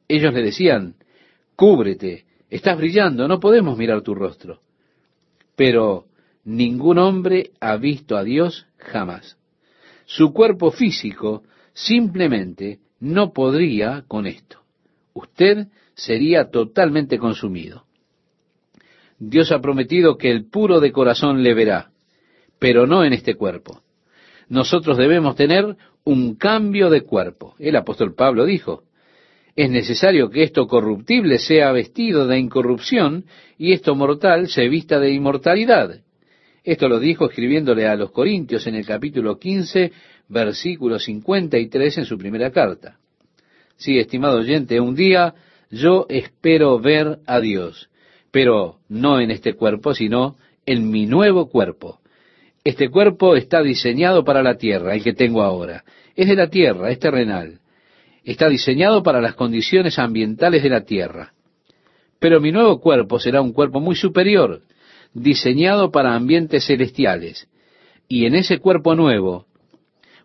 [0.09, 0.97] Ellos le decían,
[1.55, 4.59] cúbrete, estás brillando, no podemos mirar tu rostro.
[5.55, 6.08] Pero
[6.49, 9.37] ningún hombre ha visto a Dios jamás.
[10.07, 11.43] Su cuerpo físico
[11.75, 14.63] simplemente no podría con esto.
[15.13, 17.85] Usted sería totalmente consumido.
[19.19, 21.91] Dios ha prometido que el puro de corazón le verá,
[22.59, 23.83] pero no en este cuerpo.
[24.49, 27.57] Nosotros debemos tener un cambio de cuerpo.
[27.59, 28.85] El apóstol Pablo dijo,
[29.55, 33.27] Es necesario que esto corruptible sea vestido de incorrupción
[33.59, 36.01] y esto mortal se vista de inmortalidad.
[36.69, 39.91] Esto lo dijo escribiéndole a los Corintios en el capítulo 15,
[40.29, 42.99] versículo 53 en su primera carta.
[43.79, 45.33] Sí, estimado oyente, un día
[45.71, 47.89] yo espero ver a Dios,
[48.31, 52.01] pero no en este cuerpo, sino en mi nuevo cuerpo.
[52.65, 55.85] Este cuerpo está diseñado para la tierra, el que tengo ahora.
[56.17, 57.61] Es de la tierra, es terrenal.
[58.25, 61.33] Está diseñado para las condiciones ambientales de la tierra.
[62.19, 64.61] Pero mi nuevo cuerpo será un cuerpo muy superior,
[65.21, 67.49] diseñado para ambientes celestiales.
[68.09, 69.47] Y en ese cuerpo nuevo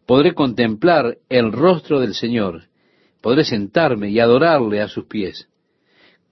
[0.06, 2.64] podré contemplar el rostro del Señor,
[3.22, 5.48] podré sentarme y adorarle a sus pies.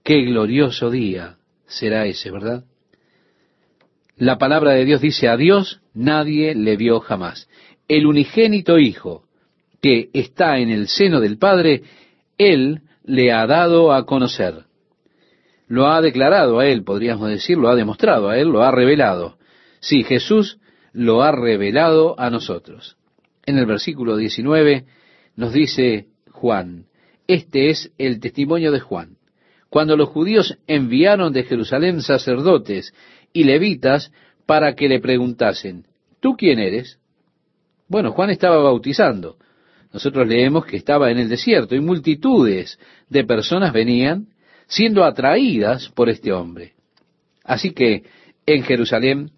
[0.02, 2.64] Qué glorioso día será ese, ¿verdad?
[4.16, 7.48] La palabra de Dios dice, a Dios nadie le vio jamás.
[7.88, 9.24] El unigénito Hijo
[9.82, 11.82] que está en el seno del Padre,
[12.38, 14.64] Él le ha dado a conocer.
[15.72, 19.38] Lo ha declarado a Él, podríamos decir, lo ha demostrado a Él, lo ha revelado.
[19.80, 20.58] Sí, Jesús
[20.92, 22.98] lo ha revelado a nosotros.
[23.46, 24.84] En el versículo 19
[25.34, 26.88] nos dice Juan,
[27.26, 29.16] este es el testimonio de Juan.
[29.70, 32.92] Cuando los judíos enviaron de Jerusalén sacerdotes
[33.32, 34.12] y levitas
[34.44, 35.86] para que le preguntasen,
[36.20, 36.98] ¿tú quién eres?
[37.88, 39.38] Bueno, Juan estaba bautizando.
[39.90, 44.26] Nosotros leemos que estaba en el desierto y multitudes de personas venían
[44.72, 46.72] siendo atraídas por este hombre.
[47.44, 48.04] Así que
[48.46, 49.30] en Jerusalén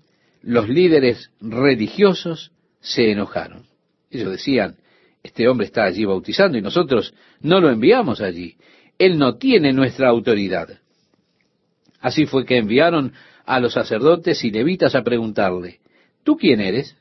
[0.43, 3.67] los líderes religiosos se enojaron.
[4.11, 4.77] Ellos decían,
[5.25, 8.57] este hombre está allí bautizando y nosotros no lo enviamos allí.
[8.97, 10.69] Él no tiene nuestra autoridad.
[12.01, 13.13] Así fue que enviaron
[13.45, 15.81] a los sacerdotes y levitas a preguntarle,
[16.23, 16.97] ¿tú quién eres?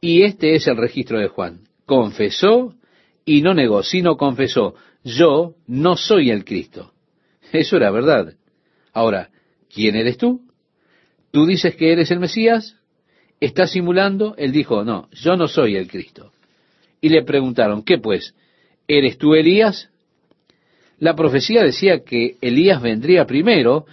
[0.00, 1.68] Y este es el registro de Juan.
[1.86, 2.74] Confesó
[3.24, 4.74] y no negó, sino confesó,
[5.04, 6.94] yo no soy el Cristo.
[7.52, 8.34] Eso era verdad.
[8.92, 9.30] Ahora,
[9.72, 10.42] ¿quién eres tú?
[11.30, 12.76] ¿Tú dices que eres el Mesías?
[13.40, 14.34] ¿Estás simulando?
[14.36, 16.32] Él dijo, no, yo no soy el Cristo.
[17.00, 18.34] Y le preguntaron, ¿qué pues?
[18.86, 19.90] ¿Eres tú Elías?
[20.98, 23.86] La profecía decía que Elías vendría primero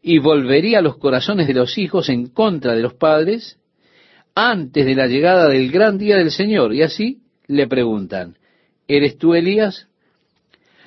[0.00, 3.58] y volvería los corazones de los hijos en contra de los padres
[4.34, 6.74] antes de la llegada del gran día del Señor.
[6.74, 8.38] Y así le preguntan,
[8.88, 9.88] ¿eres tú Elías?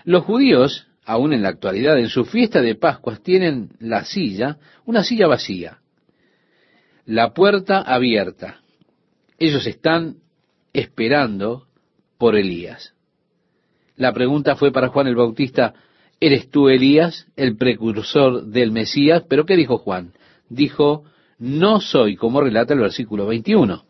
[0.06, 5.04] Los judíos, aún en la actualidad, en su fiesta de Pascuas, tienen la silla, una
[5.04, 5.80] silla vacía,
[7.04, 8.60] la puerta abierta.
[9.40, 10.18] Ellos están
[10.72, 11.66] esperando
[12.20, 12.94] por Elías.
[13.96, 15.74] La pregunta fue para Juan el Bautista,
[16.20, 19.24] ¿eres tú Elías, el precursor del Mesías?
[19.28, 20.14] Pero ¿qué dijo Juan?
[20.48, 21.06] Dijo,
[21.40, 23.84] no soy, como relata el versículo 21.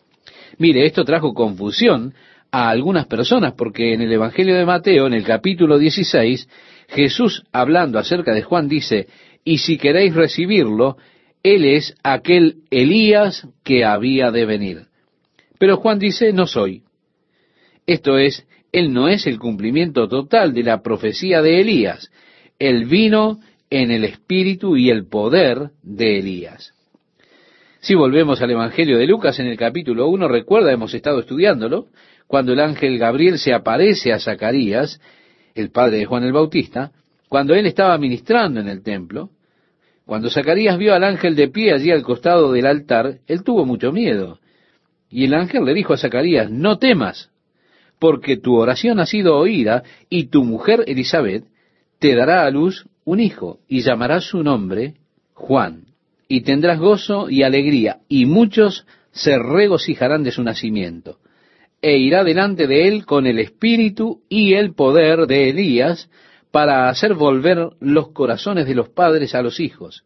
[0.58, 2.14] Mire, esto trajo confusión
[2.50, 6.48] a algunas personas, porque en el Evangelio de Mateo, en el capítulo 16,
[6.90, 9.08] Jesús, hablando acerca de Juan, dice,
[9.44, 10.98] y si queréis recibirlo,
[11.44, 14.88] él es aquel Elías que había de venir.
[15.58, 16.84] Pero Juan dice, no soy.
[17.86, 22.12] Esto es, él no es el cumplimiento total de la profecía de Elías.
[22.58, 26.74] Él vino en el espíritu y el poder de Elías.
[27.82, 31.88] Si volvemos al Evangelio de Lucas en el capítulo 1, recuerda, hemos estado estudiándolo,
[32.28, 35.00] cuando el ángel Gabriel se aparece a Zacarías,
[35.60, 36.92] el padre de Juan el Bautista,
[37.28, 39.30] cuando él estaba ministrando en el templo,
[40.06, 43.92] cuando Zacarías vio al ángel de pie allí al costado del altar, él tuvo mucho
[43.92, 44.40] miedo.
[45.10, 47.30] Y el ángel le dijo a Zacarías, no temas,
[48.00, 51.46] porque tu oración ha sido oída y tu mujer Elizabeth
[52.00, 54.96] te dará a luz un hijo y llamarás su nombre
[55.34, 55.86] Juan.
[56.28, 61.18] Y tendrás gozo y alegría y muchos se regocijarán de su nacimiento.
[61.82, 66.10] E irá delante de él con el espíritu y el poder de Elías
[66.52, 70.04] para hacer volver los corazones de los padres a los hijos.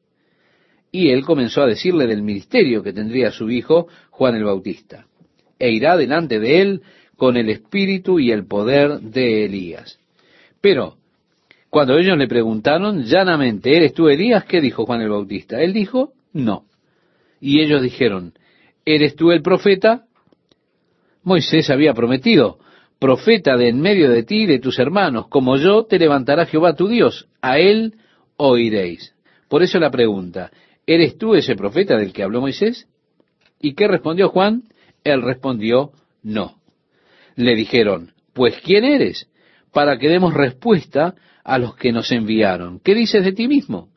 [0.91, 5.07] Y él comenzó a decirle del ministerio que tendría su hijo Juan el Bautista.
[5.57, 6.81] E irá delante de él
[7.15, 9.99] con el espíritu y el poder de Elías.
[10.62, 10.97] Pero,
[11.69, 14.45] cuando ellos le preguntaron llanamente, ¿eres tú Elías?
[14.45, 15.62] ¿Qué dijo Juan el Bautista?
[15.62, 16.65] Él dijo, no.
[17.41, 18.33] Y ellos dijeron,
[18.85, 20.06] ¿eres tú el profeta?
[21.24, 22.60] Moisés había prometido,
[23.00, 26.76] profeta de en medio de ti y de tus hermanos, como yo te levantará Jehová
[26.76, 27.96] tu Dios, a él
[28.38, 29.13] oiréis.
[29.50, 30.52] Por eso la pregunta,
[30.86, 32.88] ¿eres tú ese profeta del que habló Moisés?
[33.60, 34.63] ¿Y qué respondió Juan?
[35.04, 35.92] Él respondió,
[36.24, 36.63] no
[37.36, 39.28] le dijeron, pues ¿quién eres?
[39.71, 42.80] Para que demos respuesta a los que nos enviaron.
[42.80, 43.90] ¿Qué dices de ti mismo?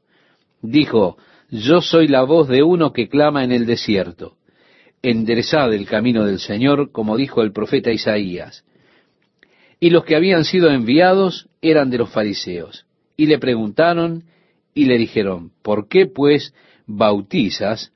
[0.62, 1.16] Dijo,
[1.51, 4.37] yo soy la voz de uno que clama en el desierto.
[5.03, 8.64] Enderezad el camino del Señor, como dijo el profeta Isaías.
[9.78, 12.86] Y los que habían sido enviados eran de los fariseos.
[13.16, 14.24] Y le preguntaron
[14.74, 16.55] y le dijeron, ¿por qué pues
[16.86, 17.92] bautizas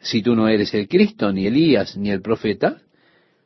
[0.00, 2.82] si tú no eres el Cristo, ni Elías, ni el profeta?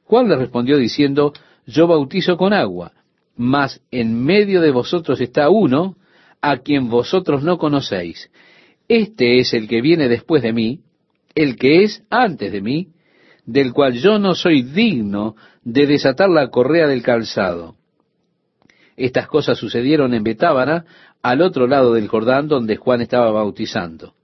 [0.05, 1.33] Juan le respondió diciendo,
[1.67, 2.93] yo bautizo con agua,
[3.37, 5.97] mas en medio de vosotros está uno
[6.41, 8.31] a quien vosotros no conocéis.
[8.89, 10.81] Este es el que viene después de mí,
[11.35, 12.89] el que es antes de mí,
[13.45, 17.77] del cual yo no soy digno de desatar la correa del calzado.
[18.97, 20.85] Estas cosas sucedieron en Betábara,
[21.23, 24.15] al otro lado del Jordán, donde Juan estaba bautizando.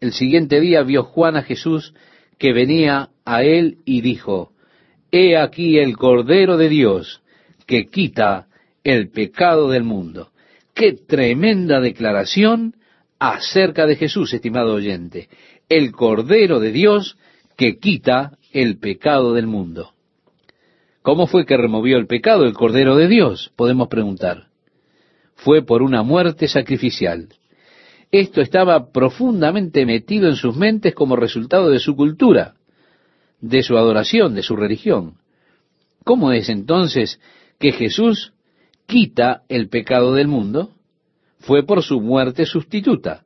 [0.00, 1.94] El siguiente día vio Juan a Jesús
[2.38, 4.52] que venía a él y dijo,
[5.10, 7.22] He aquí el Cordero de Dios
[7.66, 8.48] que quita
[8.84, 10.30] el pecado del mundo.
[10.74, 12.74] Qué tremenda declaración
[13.18, 15.28] acerca de Jesús, estimado oyente.
[15.68, 17.18] El Cordero de Dios
[17.56, 19.94] que quita el pecado del mundo.
[21.02, 23.52] ¿Cómo fue que removió el pecado el Cordero de Dios?
[23.56, 24.46] Podemos preguntar.
[25.34, 27.30] Fue por una muerte sacrificial.
[28.12, 32.54] Esto estaba profundamente metido en sus mentes como resultado de su cultura,
[33.40, 35.14] de su adoración, de su religión.
[36.04, 37.20] ¿Cómo es entonces
[37.58, 38.34] que Jesús
[38.86, 40.70] quita el pecado del mundo?
[41.40, 43.24] Fue por su muerte sustituta.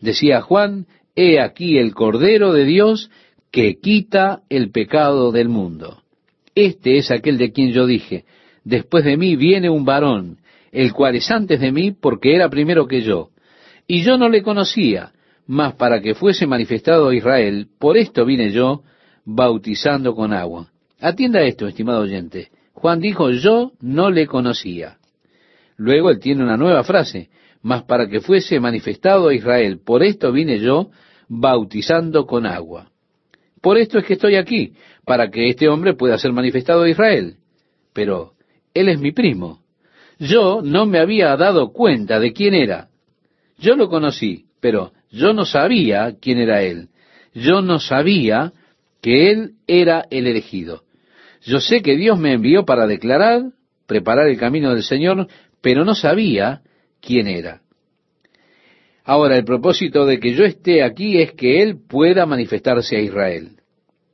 [0.00, 3.10] Decía Juan, He aquí el Cordero de Dios
[3.50, 6.02] que quita el pecado del mundo.
[6.54, 8.24] Este es aquel de quien yo dije,
[8.64, 10.38] después de mí viene un varón,
[10.70, 13.32] el cual es antes de mí porque era primero que yo
[13.86, 15.12] y yo no le conocía,
[15.46, 18.82] mas para que fuese manifestado a Israel, por esto vine yo
[19.24, 20.68] bautizando con agua.
[21.00, 22.48] Atienda esto, estimado oyente.
[22.72, 24.98] Juan dijo, yo no le conocía.
[25.76, 27.28] Luego él tiene una nueva frase,
[27.62, 30.90] mas para que fuese manifestado a Israel, por esto vine yo
[31.28, 32.90] bautizando con agua.
[33.60, 34.74] Por esto es que estoy aquí,
[35.06, 37.36] para que este hombre pueda ser manifestado a Israel.
[37.92, 38.32] Pero
[38.74, 39.60] él es mi primo.
[40.18, 42.88] Yo no me había dado cuenta de quién era.
[43.58, 46.88] Yo lo conocí, pero yo no sabía quién era él.
[47.34, 48.52] Yo no sabía
[49.00, 50.82] que él era el elegido.
[51.42, 53.42] Yo sé que Dios me envió para declarar,
[53.86, 55.28] preparar el camino del Señor,
[55.60, 56.62] pero no sabía
[57.02, 57.60] quién era.
[59.04, 63.56] Ahora, el propósito de que yo esté aquí es que Él pueda manifestarse a Israel.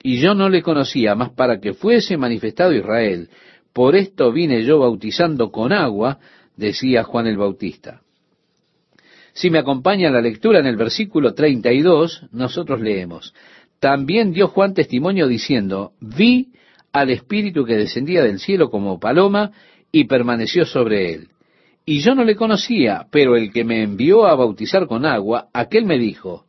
[0.02, 3.28] Y yo no le conocía más para que fuese manifestado Israel.
[3.72, 6.18] Por esto vine yo bautizando con agua,
[6.56, 8.00] decía Juan el Bautista.
[9.34, 13.34] Si me acompaña la lectura en el versículo 32, nosotros leemos,
[13.78, 16.48] también dio Juan testimonio diciendo, vi
[16.92, 19.52] al Espíritu que descendía del cielo como paloma
[19.92, 21.28] y permaneció sobre él.
[21.88, 25.86] Y yo no le conocía, pero el que me envió a bautizar con agua, aquel
[25.86, 26.44] me dijo,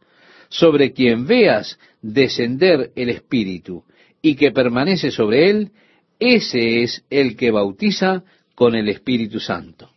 [0.49, 3.85] sobre quien veas descender el Espíritu
[4.21, 5.71] y que permanece sobre él,
[6.19, 9.89] ese es el que bautiza con el Espíritu Santo.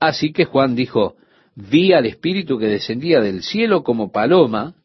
[0.00, 1.16] Así que Juan dijo,
[1.54, 4.76] vi al Espíritu que descendía del cielo como paloma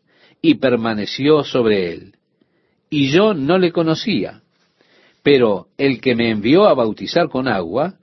[0.41, 2.15] y permaneció sobre él.
[2.89, 4.41] Y yo no le conocía,
[5.23, 7.97] pero el que me envió a bautizar con agua,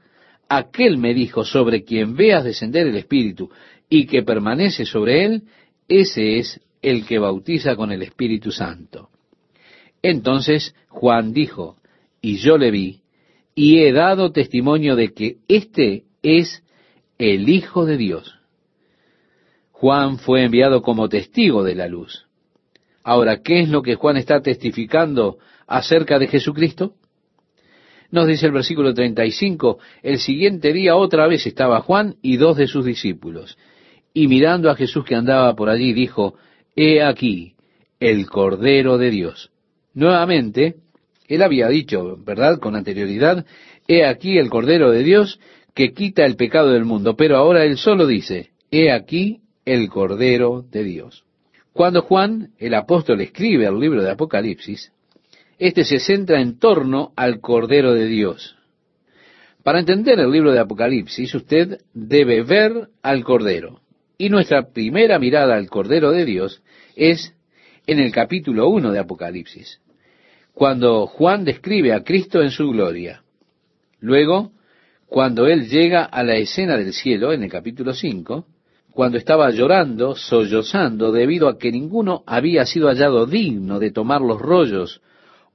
[0.49, 3.51] aquel me dijo, sobre quien veas descender el Espíritu
[3.89, 5.43] y que permanece sobre él,
[5.89, 9.09] ese es el que bautiza con el Espíritu Santo.
[10.03, 11.77] Entonces Juan dijo,
[12.21, 13.01] y yo le vi,
[13.55, 16.63] y he dado testimonio de que éste es
[17.19, 18.39] el Hijo de Dios.
[19.71, 22.27] Juan fue enviado como testigo de la luz.
[23.03, 26.95] Ahora, ¿qué es lo que Juan está testificando acerca de Jesucristo?
[28.15, 32.69] Nos dice el versículo 35, el siguiente día otra vez estaba Juan y dos de
[32.69, 33.59] sus discípulos,
[34.13, 36.37] y mirando a Jesús que andaba por allí, dijo,
[36.77, 37.55] He aquí
[37.99, 39.51] el Cordero de Dios.
[39.95, 40.77] Nuevamente,
[41.27, 43.45] él había dicho, ¿verdad?, con anterioridad,
[43.89, 45.41] He aquí el Cordero de Dios
[45.75, 50.63] que quita el pecado del mundo, pero ahora él solo dice, He aquí el Cordero
[50.63, 51.25] de Dios.
[51.73, 54.93] Cuando Juan, el apóstol, escribe el libro de Apocalipsis,
[55.59, 58.57] este se centra en torno al Cordero de Dios.
[59.63, 63.81] Para entender el libro de Apocalipsis, usted debe ver al Cordero.
[64.19, 66.63] Y nuestra primera mirada al Cordero de Dios
[66.97, 67.35] es
[67.87, 69.81] en el capítulo 1 de Apocalipsis,
[70.53, 73.23] cuando Juan describe a Cristo en su gloria.
[74.01, 74.53] Luego,
[75.07, 78.47] cuando él llega a la escena del cielo, en el capítulo 5,
[78.93, 84.41] cuando estaba llorando, sollozando, debido a que ninguno había sido hallado digno de tomar los
[84.41, 85.01] rollos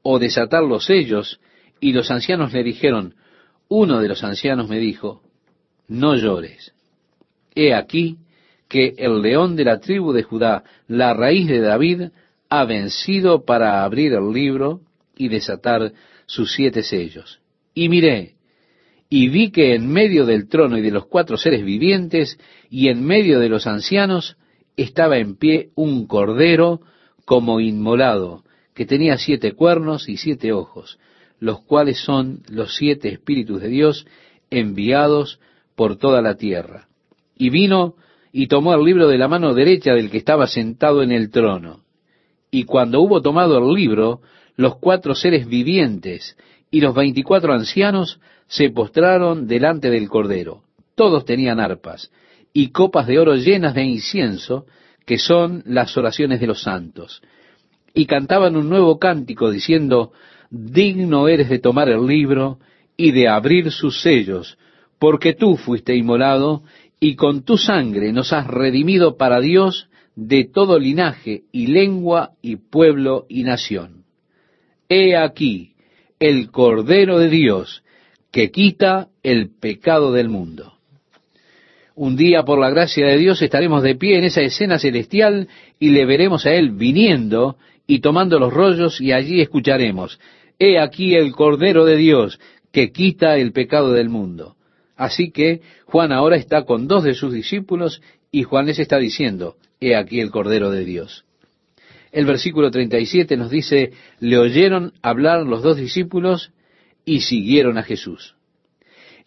[0.02, 1.40] o desatar los sellos,
[1.80, 3.16] y los ancianos le dijeron,
[3.68, 5.22] uno de los ancianos me dijo,
[5.88, 6.74] no llores.
[7.56, 8.18] He aquí
[8.68, 12.10] que el león de la tribu de Judá, la raíz de David,
[12.50, 14.82] ha vencido para abrir el libro
[15.18, 15.94] y desatar
[16.26, 17.40] sus siete sellos.
[17.74, 18.36] Y miré,
[19.10, 22.40] y vi que en medio del trono y de los cuatro seres vivientes
[22.70, 24.38] y en medio de los ancianos
[24.78, 26.82] estaba en pie un cordero
[27.26, 28.44] como inmolado,
[28.80, 31.00] que tenía siete cuernos y siete ojos,
[31.42, 34.08] los cuales son los siete espíritus de Dios
[34.50, 35.42] enviados
[35.76, 36.88] por toda la tierra.
[37.36, 37.96] Y vino
[38.32, 41.82] y tomó el libro de la mano derecha del que estaba sentado en el trono.
[42.52, 44.22] Y cuando hubo tomado el libro,
[44.56, 46.38] los cuatro seres vivientes
[46.72, 50.64] y los veinticuatro ancianos se postraron delante del Cordero.
[50.96, 52.12] Todos tenían arpas
[52.54, 54.68] y copas de oro llenas de incienso,
[55.06, 57.22] que son las oraciones de los santos.
[57.94, 60.12] Y cantaban un nuevo cántico diciendo,
[60.50, 62.60] Digno eres de tomar el libro
[62.98, 64.58] y de abrir sus sellos,
[65.00, 66.64] porque tú fuiste inmolado
[67.00, 72.58] y con tu sangre nos has redimido para Dios de todo linaje y lengua y
[72.58, 74.04] pueblo y nación.
[74.90, 75.74] He aquí
[76.20, 77.84] el Cordero de Dios
[78.32, 80.74] que quita el pecado del mundo.
[81.96, 85.48] Un día, por la gracia de Dios, estaremos de pie en esa escena celestial
[85.80, 87.58] y le veremos a Él viniendo
[87.90, 90.20] y tomando los rollos y allí escucharemos,
[90.60, 92.40] He aquí el Cordero de Dios
[92.72, 94.56] que quita el pecado del mundo.
[94.96, 99.56] Así que Juan ahora está con dos de sus discípulos y Juan les está diciendo,
[99.82, 101.26] He aquí el Cordero de Dios.
[102.12, 106.52] El versículo 37 nos dice, le oyeron hablar los dos discípulos
[107.06, 108.36] y siguieron a Jesús.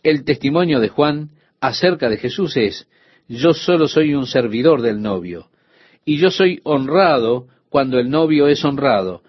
[0.04, 2.86] El testimonio de Juan acerca de Jesús es,
[3.26, 5.48] yo solo soy un servidor del novio,
[6.04, 9.22] y yo soy honrado cuando el novio es honrado.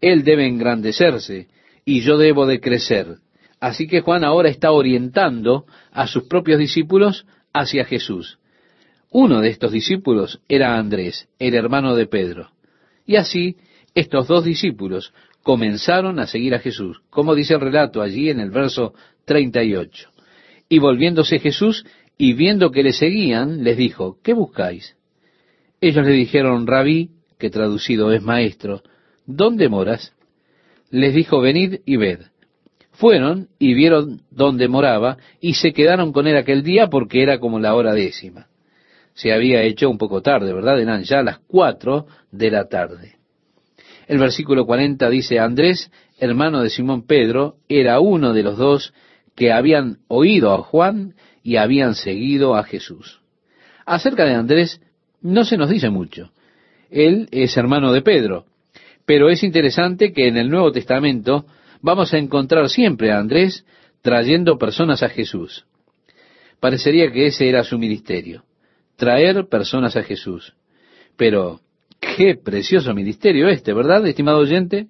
[0.00, 1.46] Él debe engrandecerse,
[1.84, 3.18] y yo debo de crecer.
[3.60, 8.40] Así que Juan ahora está orientando a sus propios discípulos hacia Jesús.
[9.12, 12.50] Uno de estos discípulos era Andrés, el hermano de Pedro.
[13.06, 13.56] Y así
[13.94, 15.12] estos dos discípulos
[15.44, 18.94] comenzaron a seguir a Jesús, como dice el relato allí en el verso
[19.26, 20.08] 38.
[20.68, 21.84] Y volviéndose Jesús
[22.18, 24.96] y viendo que le seguían, les dijo, ¿qué buscáis?
[25.80, 27.10] Ellos le dijeron, Rabí,
[27.40, 28.82] que traducido es maestro,
[29.26, 30.12] ¿dónde moras?
[30.90, 32.20] Les dijo, venid y ved.
[32.92, 37.58] Fueron y vieron dónde moraba y se quedaron con él aquel día porque era como
[37.58, 38.46] la hora décima.
[39.14, 40.80] Se había hecho un poco tarde, ¿verdad?
[40.80, 43.16] Eran ya las cuatro de la tarde.
[44.06, 48.92] El versículo 40 dice, Andrés, hermano de Simón Pedro, era uno de los dos
[49.34, 53.20] que habían oído a Juan y habían seguido a Jesús.
[53.86, 54.80] Acerca de Andrés
[55.22, 56.32] no se nos dice mucho.
[56.90, 58.46] Él es hermano de Pedro,
[59.06, 61.46] pero es interesante que en el Nuevo Testamento
[61.82, 63.64] vamos a encontrar siempre a Andrés
[64.02, 65.66] trayendo personas a Jesús.
[66.60, 68.44] Parecería que ese era su ministerio,
[68.96, 70.54] traer personas a Jesús.
[71.16, 71.60] Pero,
[72.16, 74.88] qué precioso ministerio este, ¿verdad, estimado oyente?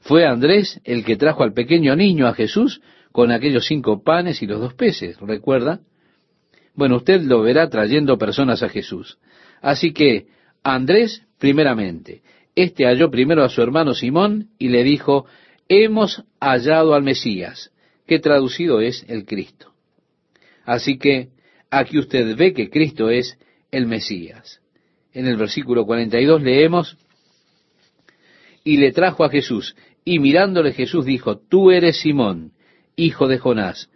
[0.00, 2.80] Fue Andrés el que trajo al pequeño niño a Jesús
[3.12, 5.80] con aquellos cinco panes y los dos peces, ¿recuerda?
[6.74, 9.18] Bueno, usted lo verá trayendo personas a Jesús.
[9.60, 10.26] Así que,
[10.74, 12.22] Andrés, primeramente,
[12.54, 15.26] este halló primero a su hermano Simón y le dijo,
[15.68, 17.70] hemos hallado al Mesías,
[18.06, 19.72] que traducido es el Cristo.
[20.64, 21.28] Así que
[21.70, 23.38] aquí usted ve que Cristo es
[23.70, 24.60] el Mesías.
[25.12, 26.96] En el versículo 42 leemos,
[28.64, 32.52] y le trajo a Jesús, y mirándole Jesús dijo, tú eres Simón,
[32.96, 33.90] hijo de Jonás,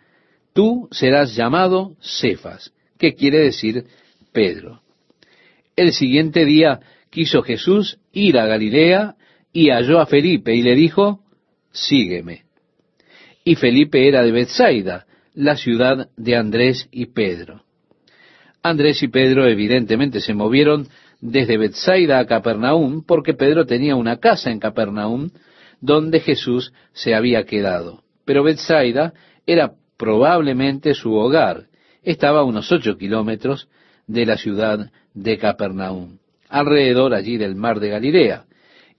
[0.53, 3.87] tú serás llamado Cefas, que quiere decir
[4.33, 4.82] Pedro.
[5.77, 9.17] El siguiente día quiso Jesús ir a Galilea
[9.53, 11.21] y halló a Felipe y le dijo,
[11.71, 12.43] sígueme.
[13.45, 17.63] Y Felipe era de Bethsaida, la ciudad de Andrés y Pedro.
[18.63, 20.89] Andrés y Pedro evidentemente se movieron
[21.21, 25.31] desde Bethsaida a Capernaum porque Pedro tenía una casa en Capernaum
[25.81, 28.05] donde Jesús se había quedado.
[28.25, 29.15] Pero Bethsaida
[29.47, 31.67] era probablemente su hogar.
[32.03, 33.69] Estaba a unos ocho kilómetros
[34.07, 38.45] de la ciudad de Capernaum, alrededor allí del mar de Galilea,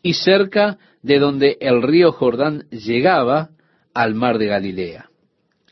[0.01, 3.49] y cerca de donde el río Jordán llegaba
[3.93, 5.09] al mar de Galilea.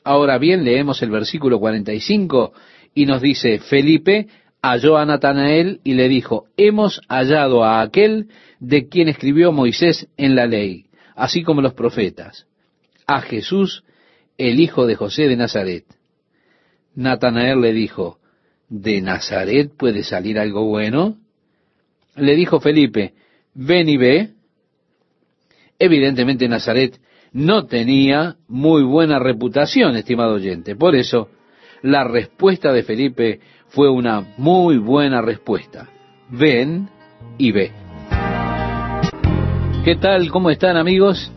[0.04, 2.54] Ahora bien, leemos el versículo 45
[2.96, 4.28] y nos dice, Felipe
[4.62, 8.28] halló a Natanael y le dijo, hemos hallado a aquel
[8.60, 10.86] de quien escribió Moisés en la ley,
[11.16, 12.48] así como los profetas,
[13.08, 13.84] a Jesús,
[14.38, 15.86] el hijo de José de Nazaret.
[16.96, 18.20] Natanael le dijo,
[18.72, 21.17] ¿de Nazaret puede salir algo bueno?
[22.15, 23.13] Le dijo Felipe,
[23.53, 24.30] ven y ve.
[25.78, 26.99] Evidentemente Nazaret
[27.34, 30.76] no tenía muy buena reputación, estimado oyente.
[30.76, 31.30] Por eso,
[31.82, 35.89] la respuesta de Felipe fue una muy buena respuesta.
[36.30, 36.89] Ven
[37.38, 37.72] y ve.
[39.84, 40.32] ¿Qué tal?
[40.32, 41.32] ¿Cómo están amigos?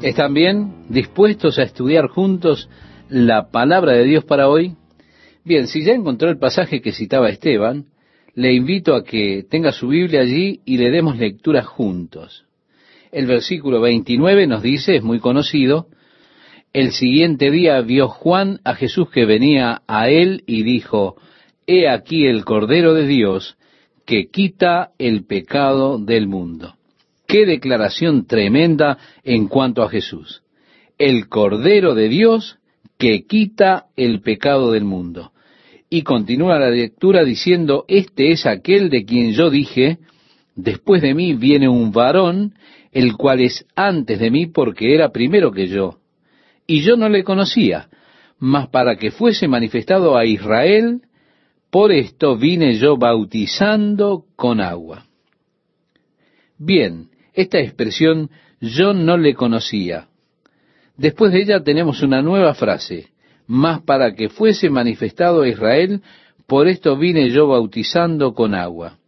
[0.00, 0.86] ¿Están bien?
[0.88, 2.70] ¿Dispuestos a estudiar juntos
[3.10, 4.76] la palabra de Dios para hoy.
[5.44, 7.84] Bien, si ya encontró el pasaje que citaba Esteban,
[8.34, 12.46] le invito a que tenga su Biblia allí y le demos lectura juntos.
[13.12, 15.88] El versículo 29 nos dice, es muy conocido,
[16.72, 21.16] el siguiente día vio Juan a Jesús que venía a él y dijo,
[21.66, 23.56] He aquí el Cordero de Dios
[24.06, 26.74] que quita el pecado del mundo.
[27.26, 30.42] Qué declaración tremenda en cuanto a Jesús.
[30.98, 32.58] El Cordero de Dios
[32.98, 35.32] que quita el pecado del mundo.
[35.94, 39.98] Y continúa la lectura diciendo, este es aquel de quien yo dije,
[40.56, 42.54] después de mí viene un varón,
[42.90, 46.00] el cual es antes de mí porque era primero que yo.
[46.66, 47.90] Y yo no le conocía,
[48.40, 51.02] mas para que fuese manifestado a Israel,
[51.70, 55.06] por esto vine yo bautizando con agua.
[56.58, 58.30] Bien, esta expresión
[58.60, 60.08] yo no le conocía.
[60.96, 63.13] Después de ella tenemos una nueva frase,
[63.46, 66.02] más para que fuese manifestado a Israel,
[66.46, 68.98] por esto vine yo bautizando con agua.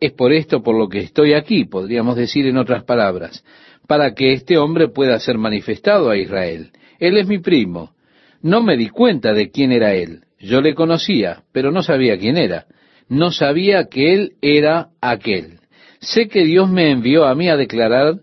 [0.00, 3.44] Es por esto por lo que estoy aquí, podríamos decir en otras palabras,
[3.86, 6.70] para que este hombre pueda ser manifestado a Israel.
[6.98, 7.92] Él es mi primo.
[8.42, 10.20] No me di cuenta de quién era él.
[10.38, 12.66] Yo le conocía, pero no sabía quién era.
[13.08, 15.60] No sabía que él era aquel.
[16.00, 18.16] Sé que Dios me envió a mí a declarar,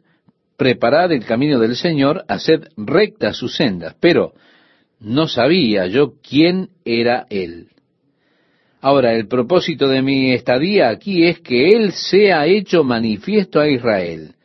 [0.57, 4.34] preparar el camino del Señor, hacer rectas sus sendas, pero
[5.04, 7.68] no sabía yo quién era él.
[8.82, 14.36] Ahora, el propósito de mi estadía aquí es que Él sea hecho manifiesto a Israel.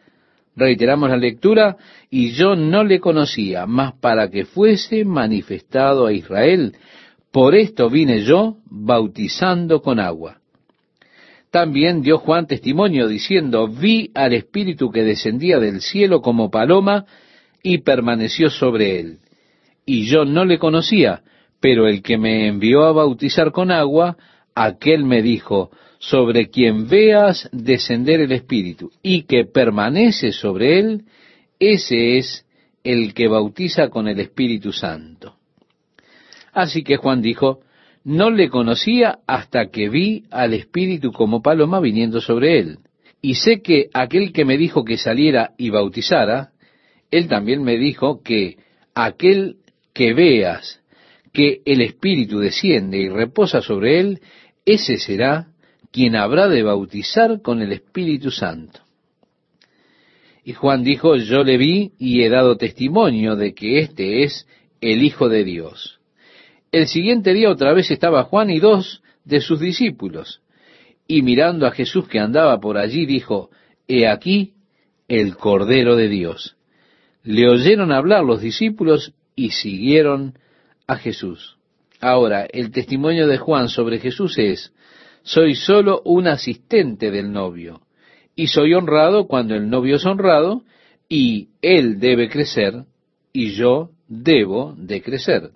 [0.55, 1.77] Reiteramos la lectura,
[2.11, 6.77] y yo no le conocía, mas para que fuese manifestado a Israel,
[7.33, 10.39] por esto vine yo bautizando con agua.
[11.51, 17.07] También dio Juan testimonio diciendo, vi al Espíritu que descendía del cielo como paloma
[17.63, 19.19] y permaneció sobre él.
[19.89, 21.23] Y yo no le conocía,
[21.61, 24.19] pero el que me envió a bautizar con agua,
[24.55, 31.05] aquel me dijo, sobre quien veas descender el Espíritu y que permanece sobre él,
[31.59, 32.45] ese es
[32.85, 35.37] el que bautiza con el Espíritu Santo.
[36.53, 37.61] Así que Juan dijo,
[38.05, 42.81] no le conocía hasta que vi al Espíritu como paloma viniendo sobre él.
[43.23, 46.51] Y sé que aquel que me dijo que saliera y bautizara,
[47.11, 48.59] él también me dijo que
[48.95, 49.57] aquel
[49.99, 50.81] que veas
[51.33, 54.21] que el Espíritu desciende y reposa sobre él,
[54.65, 55.49] ese será
[55.91, 58.79] quien habrá de bautizar con el Espíritu Santo.
[60.45, 64.47] Y Juan dijo, yo le vi y he dado testimonio de que este es
[64.81, 65.99] el Hijo de Dios.
[66.71, 70.43] El siguiente día otra vez estaba Juan y dos de sus discípulos,
[71.09, 73.51] y mirando a Jesús que andaba por allí, dijo,
[73.89, 74.53] He aquí
[75.09, 76.57] el Cordero de Dios.
[77.25, 80.35] Le oyeron hablar los discípulos y siguieron
[80.89, 81.59] a Jesús.
[82.01, 84.73] Ahora, el testimonio de Juan sobre Jesús es,
[85.23, 87.83] soy solo un asistente del novio,
[88.35, 90.65] y soy honrado cuando el novio es honrado,
[91.09, 92.85] y él debe crecer,
[93.33, 95.51] y yo debo de crecer.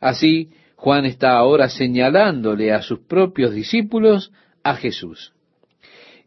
[0.00, 5.34] Así, Juan está ahora señalándole a sus propios discípulos a Jesús.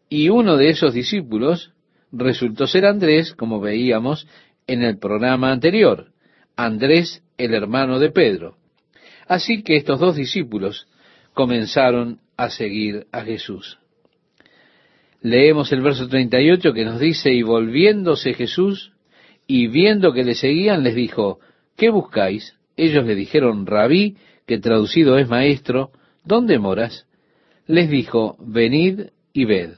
[0.08, 1.72] Y uno de esos discípulos
[2.12, 4.28] resultó ser Andrés, como veíamos
[4.68, 6.12] en el programa anterior,
[6.58, 8.56] Andrés el hermano de Pedro.
[9.28, 10.88] Así que estos dos discípulos
[11.32, 13.78] comenzaron a seguir a Jesús.
[15.22, 18.92] Leemos el verso 38 que nos dice, y volviéndose Jesús
[19.46, 21.38] y viendo que le seguían, les dijo,
[21.76, 22.56] ¿qué buscáis?
[22.76, 25.92] Ellos le dijeron, rabí, que traducido es maestro,
[26.24, 27.06] ¿dónde moras?
[27.68, 29.74] Les dijo, venid y ved.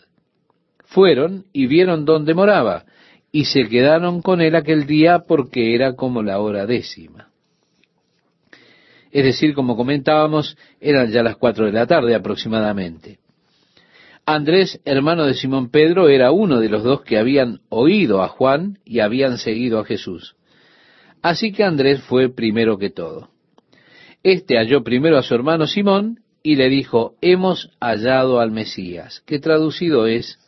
[0.86, 2.86] Fueron y vieron dónde moraba,
[3.32, 7.28] y se quedaron con él aquel día porque era como la hora décima.
[9.12, 13.18] Es decir, como comentábamos, eran ya las cuatro de la tarde aproximadamente.
[14.24, 18.78] Andrés, hermano de Simón Pedro, era uno de los dos que habían oído a Juan
[18.84, 20.36] y habían seguido a Jesús.
[21.22, 23.30] Así que Andrés fue primero que todo.
[24.22, 29.40] Este halló primero a su hermano Simón y le dijo, hemos hallado al Mesías, que
[29.40, 30.38] traducido es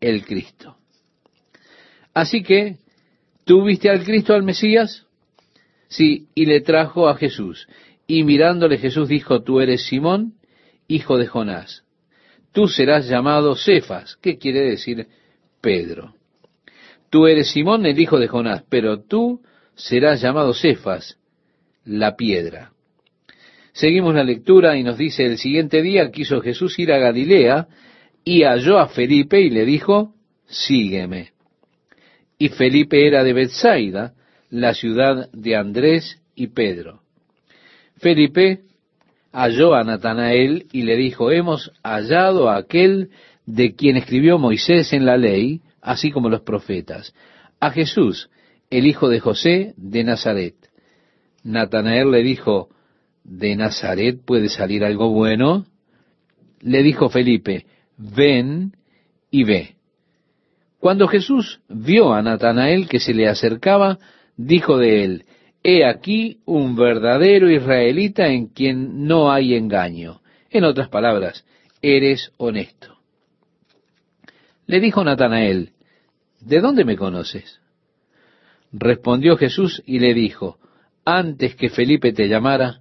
[0.00, 0.79] el Cristo.
[2.14, 2.76] Así que,
[3.44, 5.06] ¿tú viste al Cristo, al Mesías?
[5.88, 7.68] Sí, y le trajo a Jesús.
[8.06, 10.34] Y mirándole Jesús dijo, tú eres Simón,
[10.88, 11.84] hijo de Jonás.
[12.52, 15.06] Tú serás llamado Cefas, ¿qué quiere decir
[15.60, 16.14] Pedro.
[17.10, 19.42] Tú eres Simón, el hijo de Jonás, pero tú
[19.74, 21.18] serás llamado Cefas,
[21.84, 22.72] la piedra.
[23.72, 27.68] Seguimos la lectura y nos dice, el siguiente día quiso Jesús ir a Galilea
[28.24, 30.14] y halló a Felipe y le dijo,
[30.46, 31.29] sígueme.
[32.40, 34.14] Y Felipe era de Bethsaida,
[34.48, 37.02] la ciudad de Andrés y Pedro.
[37.98, 38.62] Felipe
[39.30, 43.10] halló a Natanael y le dijo, hemos hallado a aquel
[43.44, 47.14] de quien escribió Moisés en la ley, así como los profetas,
[47.60, 48.30] a Jesús,
[48.70, 50.54] el hijo de José de Nazaret.
[51.44, 52.70] Natanael le dijo,
[53.22, 55.66] ¿de Nazaret puede salir algo bueno?
[56.62, 57.66] Le dijo Felipe,
[57.98, 58.72] ven
[59.30, 59.79] y ve.
[60.80, 63.98] Cuando Jesús vio a Natanael que se le acercaba,
[64.36, 65.24] dijo de él,
[65.62, 70.22] He aquí un verdadero israelita en quien no hay engaño.
[70.48, 71.44] En otras palabras,
[71.82, 72.96] eres honesto.
[74.66, 75.72] Le dijo Natanael,
[76.40, 77.60] ¿de dónde me conoces?
[78.72, 80.58] Respondió Jesús y le dijo,
[81.04, 82.80] antes que Felipe te llamara,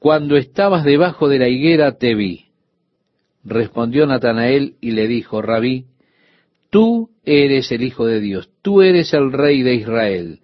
[0.00, 2.46] cuando estabas debajo de la higuera te vi.
[3.44, 5.86] Respondió Natanael y le dijo, Rabí,
[6.76, 10.40] tú eres el Hijo de Dios, tú eres el Rey de Israel.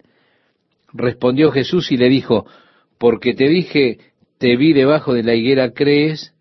[0.91, 2.47] Respondió Jesús y le dijo,
[2.97, 3.99] porque te dije,
[4.39, 6.33] te vi debajo de la higuera, ¿crees?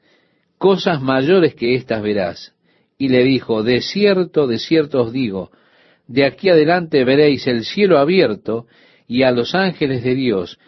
[0.57, 2.55] Cosas mayores que estas verás.
[2.97, 5.51] Y le dijo, de cierto, de cierto os digo,
[6.07, 8.65] de aquí adelante veréis el cielo abierto
[9.07, 10.59] y a los ángeles de Dios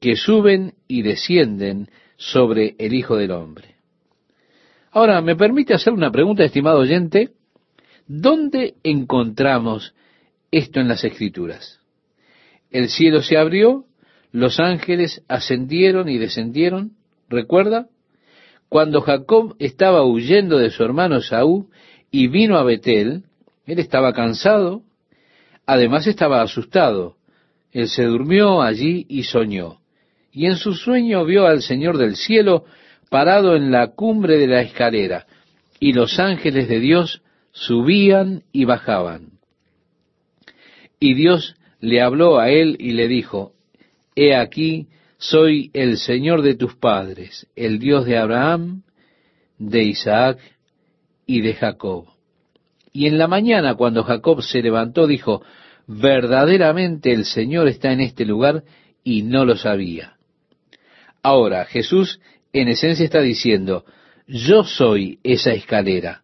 [0.00, 3.74] que suben y descienden sobre el Hijo del Hombre.
[4.90, 7.32] Ahora, ¿me permite hacer una pregunta, estimado oyente?
[8.12, 9.94] ¿Dónde encontramos
[10.50, 11.78] esto en las Escrituras?
[12.72, 13.84] El cielo se abrió,
[14.32, 16.90] los ángeles ascendieron y descendieron.
[17.28, 17.86] ¿Recuerda?
[18.68, 21.68] Cuando Jacob estaba huyendo de su hermano Saúl
[22.10, 23.22] y vino a Betel,
[23.64, 24.82] él estaba cansado,
[25.64, 27.14] además estaba asustado.
[27.70, 29.78] Él se durmió allí y soñó.
[30.32, 32.64] Y en su sueño vio al Señor del cielo
[33.08, 35.28] parado en la cumbre de la escalera,
[35.78, 39.38] y los ángeles de Dios subían y bajaban.
[40.98, 43.52] Y Dios le habló a él y le dijo,
[44.14, 44.88] He aquí,
[45.18, 48.82] soy el Señor de tus padres, el Dios de Abraham,
[49.58, 50.38] de Isaac
[51.26, 52.06] y de Jacob.
[52.92, 55.42] Y en la mañana, cuando Jacob se levantó, dijo,
[55.86, 58.64] verdaderamente el Señor está en este lugar
[59.04, 60.16] y no lo sabía.
[61.22, 62.20] Ahora, Jesús
[62.52, 63.84] en esencia está diciendo,
[64.26, 66.22] yo soy esa escalera,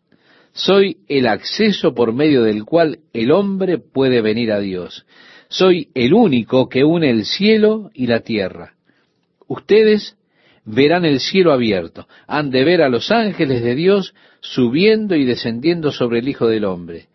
[0.57, 5.05] soy el acceso por medio del cual el hombre puede venir a Dios.
[5.49, 8.73] Soy el único que une el cielo y la tierra.
[9.47, 10.17] Ustedes
[10.65, 15.93] verán el cielo abierto, han de ver a los ángeles de Dios subiendo y descendiendo
[15.93, 17.09] sobre el Hijo del Hombre.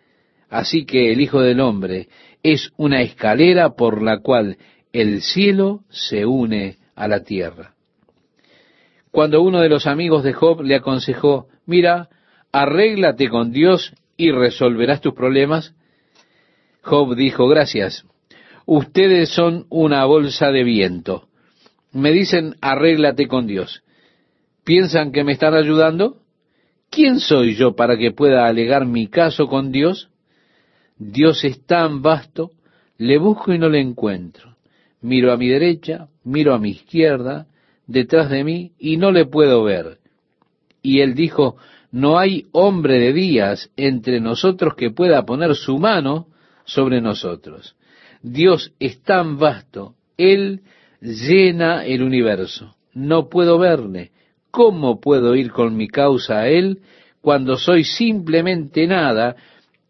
[0.47, 2.09] Así que el Hijo del Hombre
[2.43, 4.57] es una escalera por la cual
[4.93, 7.73] el cielo se une a la tierra.
[9.09, 12.07] Cuando uno de los amigos de Job le aconsejó, mira,
[12.51, 15.73] arréglate con Dios y resolverás tus problemas,
[16.81, 18.05] Job dijo, gracias,
[18.65, 21.27] ustedes son una bolsa de viento.
[21.91, 23.83] Me dicen, arréglate con Dios.
[24.63, 26.17] ¿Piensan que me están ayudando?
[26.89, 30.09] ¿Quién soy yo para que pueda alegar mi caso con Dios?
[30.97, 32.51] Dios es tan vasto,
[32.97, 34.55] le busco y no le encuentro.
[35.01, 37.47] Miro a mi derecha, miro a mi izquierda,
[37.87, 39.97] detrás de mí, y no le puedo ver.
[40.83, 41.57] Y él dijo,
[41.91, 46.27] no hay hombre de días entre nosotros que pueda poner su mano
[46.63, 47.75] sobre nosotros.
[48.21, 50.61] Dios es tan vasto, Él
[51.01, 52.75] llena el universo.
[52.93, 54.11] No puedo verle.
[54.51, 56.81] ¿Cómo puedo ir con mi causa a Él
[57.21, 59.35] cuando soy simplemente nada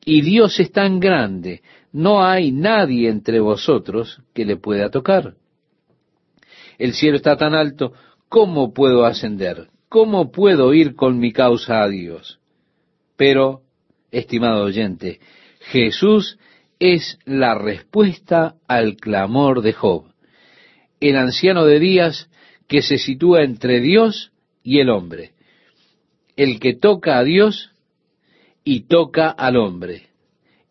[0.06, 1.62] y Dios es tan grande?
[1.92, 5.36] No hay nadie entre vosotros que le pueda tocar.
[6.78, 7.94] El cielo está tan alto,
[8.30, 9.71] ¿cómo puedo ascender?
[9.92, 12.40] ¿Cómo puedo ir con mi causa a Dios?
[13.18, 13.64] Pero,
[14.10, 15.20] estimado oyente,
[15.60, 16.40] Jesús
[16.80, 20.06] es la respuesta al clamor de Job,
[21.02, 22.30] el anciano de días
[22.70, 24.32] que se sitúa entre Dios
[24.64, 25.34] y el hombre,
[26.38, 27.74] el que toca a Dios
[28.64, 30.04] y toca al hombre.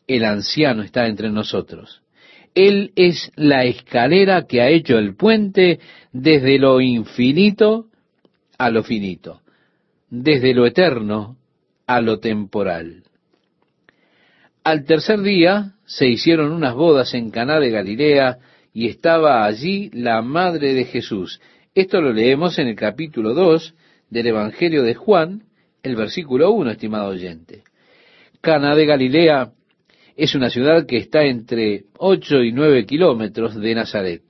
[0.07, 2.01] El anciano está entre nosotros.
[2.55, 5.79] Él es la escalera que ha hecho el puente
[6.11, 7.90] desde lo infinito
[8.61, 9.41] a lo finito,
[10.11, 11.39] desde lo eterno
[11.87, 13.05] a lo temporal.
[14.63, 18.37] Al tercer día se hicieron unas bodas en Caná de Galilea
[18.75, 21.41] y estaba allí la madre de Jesús.
[21.75, 23.75] Esto lo leemos en el capítulo 2
[24.11, 25.45] del Evangelio de Juan,
[25.83, 27.63] el versículo 1, estimado oyente.
[28.43, 29.53] Caná de Galilea
[30.19, 34.23] es una ciudad que está entre 8 y 9 kilómetros de Nazaret.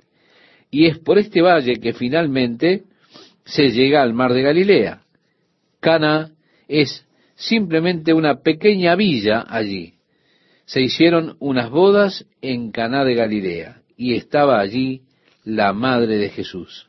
[0.71, 2.85] Y es por este valle que finalmente
[3.45, 5.03] se llega al mar de Galilea.
[5.81, 6.33] Cana
[6.69, 9.95] es simplemente una pequeña villa allí
[10.71, 15.03] se hicieron unas bodas en Caná de Galilea y estaba allí
[15.43, 16.89] la madre de Jesús.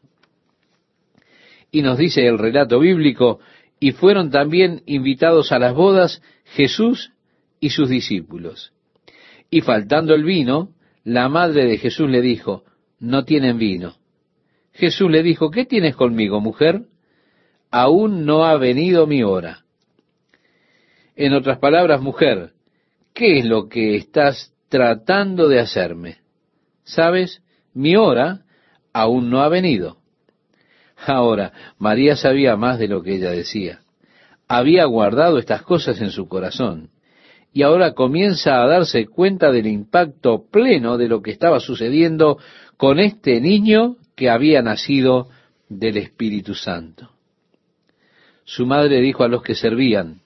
[1.72, 3.39] Y nos dice el relato bíblico,
[3.80, 6.22] y fueron también invitados a las bodas
[6.54, 7.12] Jesús
[7.60, 8.72] y sus discípulos.
[9.49, 12.64] Y faltando el vino, la madre de Jesús le dijo,
[12.99, 13.95] no tienen vino.
[14.74, 16.84] Jesús le dijo, ¿qué tienes conmigo, mujer?
[17.69, 19.63] Aún no ha venido mi hora.
[21.15, 22.51] En otras palabras, mujer,
[23.13, 26.17] ¿qué es lo que estás tratando de hacerme?
[26.84, 27.41] ¿Sabes?
[27.74, 28.41] Mi hora
[28.93, 29.97] aún no ha venido.
[31.05, 33.82] Ahora, María sabía más de lo que ella decía.
[34.47, 36.89] Había guardado estas cosas en su corazón
[37.53, 42.38] y ahora comienza a darse cuenta del impacto pleno de lo que estaba sucediendo
[42.78, 45.30] con este niño que había nacido
[45.67, 47.09] del Espíritu Santo.
[48.43, 50.22] Su madre dijo a los que servían,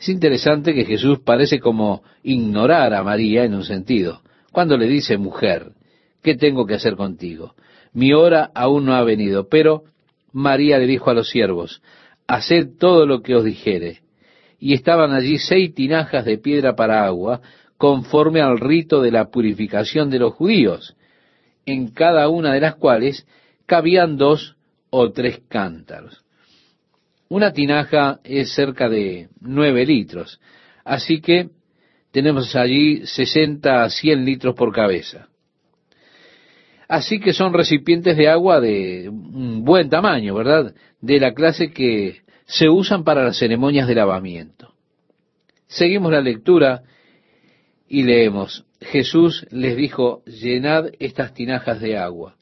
[0.00, 5.18] es interesante que Jesús parece como ignorar a María en un sentido, cuando le dice,
[5.18, 5.72] mujer,
[6.22, 7.54] ¿qué tengo que hacer contigo?
[7.92, 9.82] Mi hora aún no ha venido, pero
[10.32, 11.82] María le dijo a los siervos,
[12.26, 13.98] haced todo lo que os dijere.
[14.58, 17.42] Y estaban allí seis tinajas de piedra para agua,
[17.76, 20.96] conforme al rito de la purificación de los judíos,
[21.66, 23.26] en cada una de las cuales
[23.66, 24.56] cabían dos
[24.90, 26.24] o tres cántaros.
[27.28, 30.40] Una tinaja es cerca de nueve litros,
[30.84, 31.48] así que
[32.10, 35.28] tenemos allí sesenta a cien litros por cabeza.
[36.88, 40.74] Así que son recipientes de agua de un buen tamaño, ¿verdad?
[41.00, 44.74] De la clase que se usan para las ceremonias de lavamiento.
[45.68, 46.82] Seguimos la lectura
[47.88, 52.36] y leemos, Jesús les dijo, llenad estas tinajas de agua.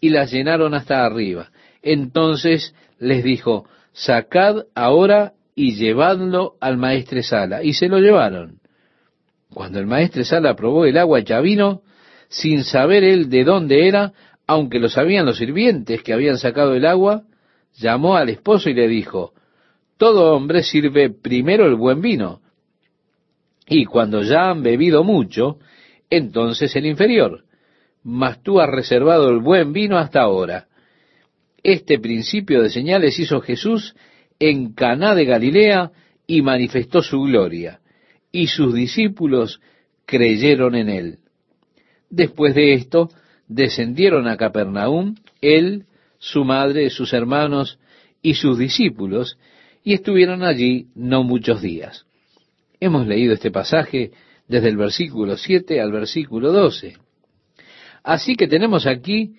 [0.00, 1.50] Y las llenaron hasta arriba.
[1.82, 7.62] Entonces les dijo, sacad ahora y llevadlo al maestresala.
[7.62, 8.58] Y se lo llevaron.
[9.52, 11.82] Cuando el maestresala probó el agua ya vino,
[12.28, 14.12] sin saber él de dónde era,
[14.46, 17.22] aunque lo sabían los sirvientes que habían sacado el agua,
[17.74, 19.32] llamó al esposo y le dijo,
[19.96, 22.40] todo hombre sirve primero el buen vino,
[23.68, 25.58] y cuando ya han bebido mucho,
[26.08, 27.44] entonces el inferior,
[28.02, 30.68] mas tú has reservado el buen vino hasta ahora.
[31.62, 33.96] Este principio de señales hizo Jesús
[34.38, 35.90] en Caná de Galilea
[36.26, 37.80] y manifestó su gloria,
[38.30, 39.60] y sus discípulos
[40.04, 41.18] creyeron en él.
[42.08, 43.10] Después de esto,
[43.48, 45.86] descendieron a Capernaum, él,
[46.18, 47.80] su madre, sus hermanos
[48.22, 49.38] y sus discípulos,
[49.82, 52.05] y estuvieron allí no muchos días.
[52.80, 54.12] Hemos leído este pasaje
[54.48, 56.94] desde el versículo 7 al versículo 12.
[58.02, 59.36] Así que tenemos aquí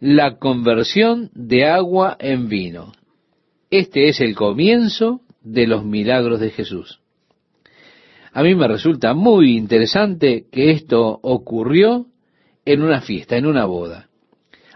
[0.00, 2.92] la conversión de agua en vino.
[3.70, 7.00] Este es el comienzo de los milagros de Jesús.
[8.32, 12.06] A mí me resulta muy interesante que esto ocurrió
[12.64, 14.08] en una fiesta, en una boda.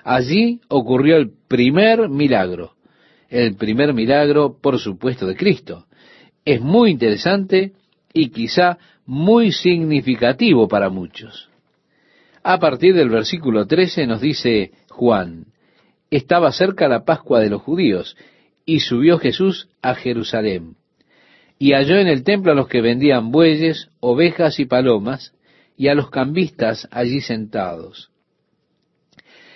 [0.04, 2.74] Allí ocurrió el primer milagro,
[3.28, 5.86] el primer milagro, por supuesto, de Cristo.
[6.44, 7.72] Es muy interesante
[8.16, 11.50] y quizá muy significativo para muchos.
[12.42, 15.46] A partir del versículo 13 nos dice Juan,
[16.10, 18.16] estaba cerca la Pascua de los judíos
[18.64, 20.76] y subió Jesús a Jerusalén
[21.58, 25.34] y halló en el templo a los que vendían bueyes, ovejas y palomas,
[25.76, 28.10] y a los cambistas allí sentados.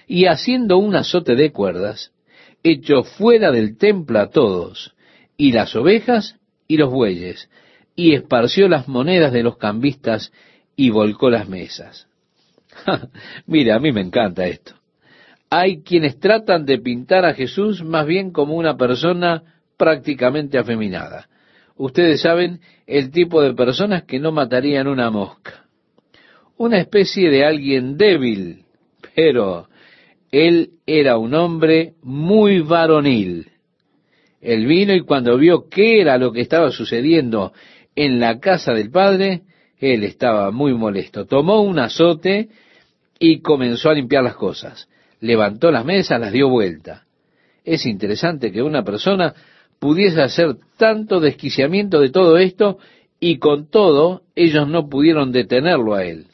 [0.06, 2.12] Y haciendo un azote de cuerdas,
[2.62, 4.94] echó fuera del templo a todos,
[5.36, 6.36] y las ovejas
[6.68, 7.48] y los bueyes,
[8.00, 10.32] y esparció las monedas de los cambistas
[10.74, 12.08] y volcó las mesas.
[13.46, 14.72] Mira, a mí me encanta esto.
[15.50, 19.42] Hay quienes tratan de pintar a Jesús más bien como una persona
[19.76, 21.28] prácticamente afeminada.
[21.76, 25.66] Ustedes saben el tipo de personas que no matarían una mosca.
[26.56, 28.64] Una especie de alguien débil,
[29.14, 29.68] pero
[30.30, 33.50] él era un hombre muy varonil.
[34.40, 37.52] Él vino y cuando vio qué era lo que estaba sucediendo
[38.00, 39.42] en la casa del padre,
[39.78, 41.26] él estaba muy molesto.
[41.26, 42.48] Tomó un azote
[43.18, 44.88] y comenzó a limpiar las cosas.
[45.20, 47.04] Levantó las mesas, las dio vuelta.
[47.62, 49.34] Es interesante que una persona
[49.78, 52.78] pudiese hacer tanto desquiciamiento de todo esto
[53.20, 56.24] y con todo ellos no pudieron detenerlo a él.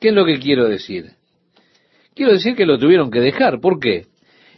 [0.00, 1.12] ¿Qué es lo que quiero decir?
[2.14, 3.60] Quiero decir que lo tuvieron que dejar.
[3.60, 4.08] ¿Por qué?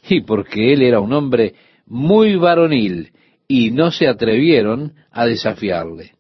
[0.09, 1.55] Y porque él era un hombre
[1.87, 3.13] muy varonil
[3.47, 6.16] y no se atrevieron a desafiarle.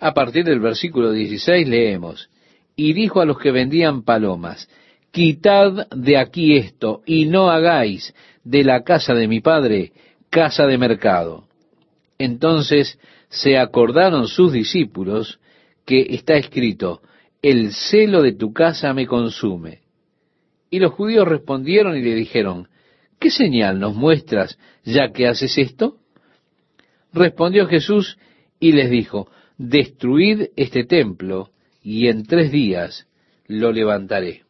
[0.00, 2.30] A partir del versículo 16 leemos,
[2.74, 4.68] y dijo a los que vendían palomas,
[5.10, 9.92] quitad de aquí esto y no hagáis de la casa de mi padre
[10.30, 11.44] casa de mercado.
[12.18, 12.98] Entonces
[13.28, 15.38] se acordaron sus discípulos
[15.84, 17.02] que está escrito,
[17.42, 19.80] el celo de tu casa me consume.
[20.70, 22.68] Y los judíos respondieron y le dijeron,
[23.18, 25.96] ¿qué señal nos muestras ya que haces esto?
[27.12, 28.18] Respondió Jesús
[28.60, 29.28] y les dijo,
[29.60, 31.50] destruid este templo
[31.82, 33.06] y en tres días
[33.46, 34.44] lo levantaré.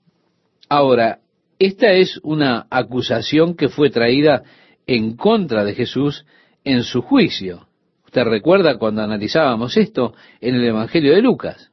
[0.68, 1.18] Ahora,
[1.58, 4.44] esta es una acusación que fue traída
[4.86, 6.24] en contra de Jesús
[6.62, 7.66] en su juicio.
[8.04, 11.72] Usted recuerda cuando analizábamos esto en el Evangelio de Lucas.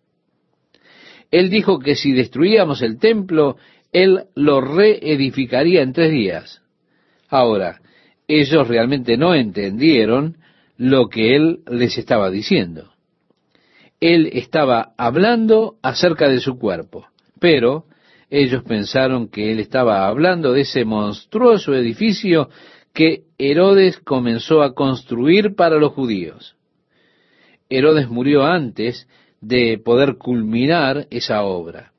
[1.29, 3.57] Él dijo que si destruíamos el templo,
[3.91, 6.63] Él lo reedificaría en tres días.
[7.29, 7.81] Ahora,
[8.27, 10.37] ellos realmente no entendieron
[10.75, 12.96] lo que Él les estaba diciendo.
[13.99, 17.07] Él estaba hablando acerca de su cuerpo,
[17.39, 17.85] pero
[18.29, 22.49] ellos pensaron que Él estaba hablando de ese monstruoso edificio
[22.93, 26.55] que Herodes comenzó a construir para los judíos.
[27.69, 29.07] Herodes murió antes
[29.41, 31.91] de poder culminar esa obra.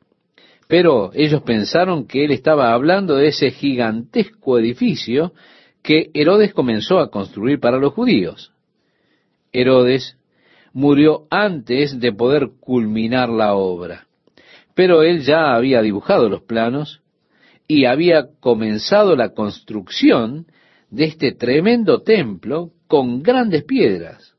[0.66, 5.32] Pero ellos pensaron que él estaba hablando de ese gigantesco edificio
[5.82, 8.52] que Herodes comenzó a construir para los judíos.
[9.52, 10.18] Herodes
[10.72, 14.06] murió antes de poder culminar la obra,
[14.74, 17.00] pero él ya había dibujado los planos
[17.66, 20.46] y había comenzado la construcción
[20.90, 24.34] de este tremendo templo con grandes piedras.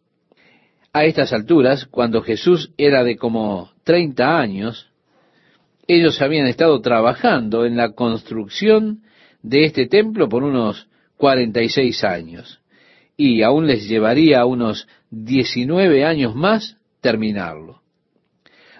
[0.91, 4.91] A estas alturas, cuando Jesús era de como 30 años,
[5.87, 9.01] ellos habían estado trabajando en la construcción
[9.43, 12.58] de este templo por unos 46 años,
[13.21, 17.81] y aún les llevaría unos 19 años más terminarlo.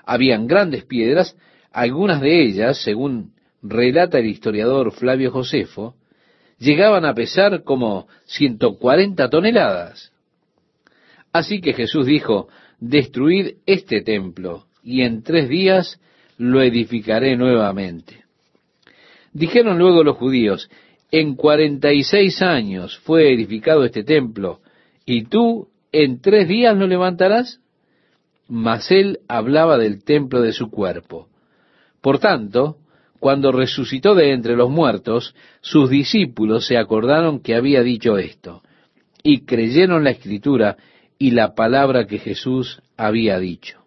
[0.05, 1.35] Habían grandes piedras,
[1.73, 5.95] algunas de ellas, según relata el historiador Flavio Josefo,
[6.57, 10.13] llegaban a pesar como 140 toneladas.
[11.33, 12.47] Así que Jesús dijo,
[12.79, 15.99] destruid este templo y en tres días
[16.37, 18.23] lo edificaré nuevamente.
[19.33, 20.69] Dijeron luego los judíos,
[21.11, 24.61] en cuarenta y seis años fue edificado este templo,
[25.05, 27.59] y tú en tres días lo levantarás.
[28.47, 31.27] Mas él hablaba del templo de su cuerpo.
[32.01, 32.77] Por tanto,
[33.19, 38.63] cuando resucitó de entre los muertos, sus discípulos se acordaron que había dicho esto,
[39.21, 40.77] y creyeron la escritura
[41.17, 43.83] y la palabra que Jesús había dicho.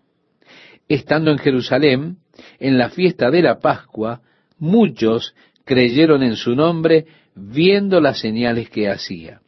[0.89, 2.18] Estando en Jerusalén,
[2.59, 4.20] en la fiesta de la Pascua,
[4.59, 5.35] muchos
[5.73, 9.41] creyeron en su nombre viendo las señales que hacía.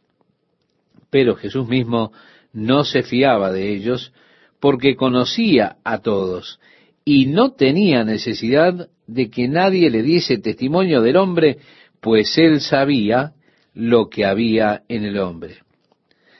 [1.11, 2.11] Pero Jesús mismo
[2.51, 4.11] no se fiaba de ellos
[4.59, 6.59] porque conocía a todos
[7.03, 11.59] y no tenía necesidad de que nadie le diese testimonio del hombre,
[12.01, 13.33] pues él sabía
[13.75, 15.57] lo que había en el hombre.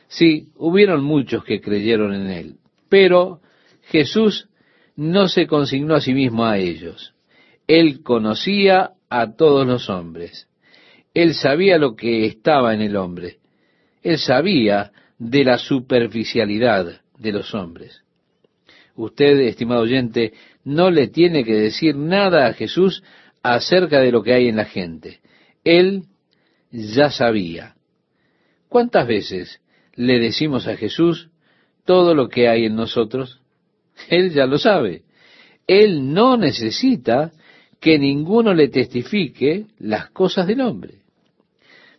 [0.07, 2.55] Sí, hubieron muchos que creyeron en él,
[2.89, 3.39] pero
[3.83, 4.49] Jesús
[4.95, 7.13] no se consignó a sí mismo a ellos.
[7.67, 10.47] Él conocía a todos los hombres.
[11.13, 13.37] Él sabía lo que estaba en el hombre.
[14.03, 18.03] Él sabía de la superficialidad de los hombres.
[18.95, 20.33] Usted, estimado oyente,
[20.63, 23.03] no le tiene que decir nada a Jesús
[23.43, 25.19] acerca de lo que hay en la gente.
[25.63, 26.03] Él
[26.71, 27.75] ya sabía.
[28.69, 29.61] ¿Cuántas veces
[29.95, 31.29] le decimos a Jesús
[31.85, 33.41] todo lo que hay en nosotros?
[34.09, 35.03] Él ya lo sabe.
[35.67, 37.31] Él no necesita
[37.85, 41.03] que ninguno le testifique las cosas del hombre.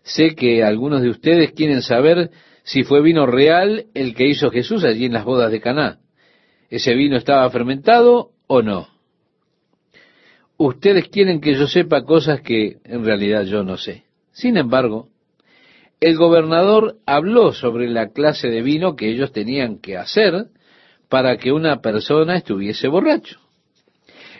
[0.03, 2.33] Sé que algunos de ustedes quieren saber
[2.65, 6.01] si fue vino real el que hizo Jesús allí en las bodas de Caná.
[6.71, 8.89] ¿Ese vino estaba fermentado o no?
[10.57, 14.07] Ustedes quieren que yo sepa cosas que en realidad yo no sé.
[14.33, 15.11] Sin embargo,
[16.01, 20.47] el gobernador habló sobre la clase de vino que ellos tenían que hacer
[21.09, 23.46] para que una persona estuviese borracho.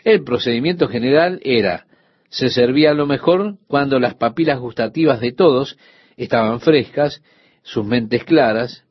[0.07, 1.85] El procedimiento general era,
[2.29, 5.77] se servía lo mejor cuando las papilas gustativas de todos
[6.15, 7.21] estaban frescas,
[7.61, 8.85] sus mentes claras,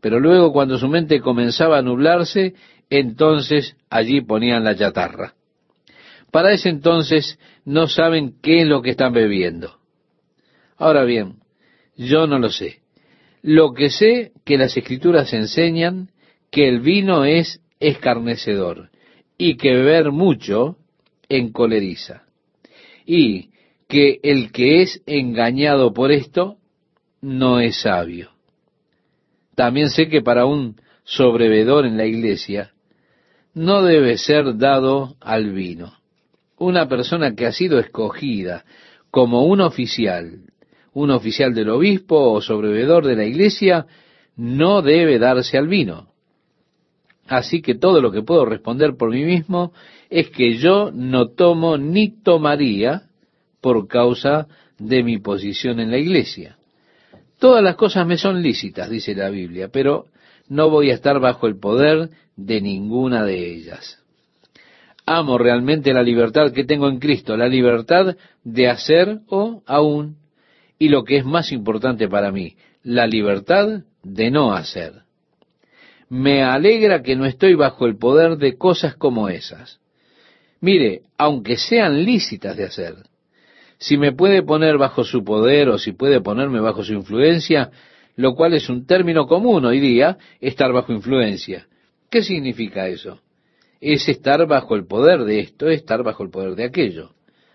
[0.00, 2.54] pero luego cuando su mente comenzaba a nublarse,
[2.90, 5.34] entonces allí ponían la chatarra.
[6.30, 9.80] Para ese entonces no saben qué es lo que están bebiendo.
[10.76, 11.40] Ahora bien,
[11.96, 12.82] yo no lo sé.
[13.42, 16.10] Lo que sé que las escrituras enseñan
[16.52, 18.91] que el vino es escarnecedor
[19.38, 20.76] y que beber mucho
[21.28, 22.24] encoleriza.
[23.04, 23.50] Y
[23.88, 26.56] que el que es engañado por esto
[27.20, 28.30] no es sabio.
[29.54, 32.72] También sé que para un sobrevedor en la iglesia
[33.54, 35.92] no debe ser dado al vino.
[36.56, 38.64] Una persona que ha sido escogida
[39.10, 40.40] como un oficial,
[40.94, 43.86] un oficial del obispo o sobrevedor de la iglesia,
[44.36, 46.11] no debe darse al vino.
[47.28, 49.72] Así que todo lo que puedo responder por mí mismo
[50.10, 53.02] es que yo no tomo ni tomaría
[53.60, 54.48] por causa
[54.78, 56.56] de mi posición en la iglesia.
[57.38, 60.06] Todas las cosas me son lícitas, dice la Biblia, pero
[60.48, 64.02] no voy a estar bajo el poder de ninguna de ellas.
[65.06, 70.16] Amo realmente la libertad que tengo en Cristo, la libertad de hacer o aún,
[70.78, 75.02] y lo que es más importante para mí, la libertad de no hacer.
[76.12, 79.80] Me alegra que no estoy bajo el poder de cosas como esas.
[80.60, 82.96] Mire, aunque sean lícitas de hacer,
[83.78, 87.70] si me puede poner bajo su poder o si puede ponerme bajo su influencia,
[88.14, 91.66] lo cual es un término común hoy día, estar bajo influencia.
[92.10, 93.22] ¿Qué significa eso?
[93.80, 97.12] Es estar bajo el poder de esto, estar bajo el poder de aquello.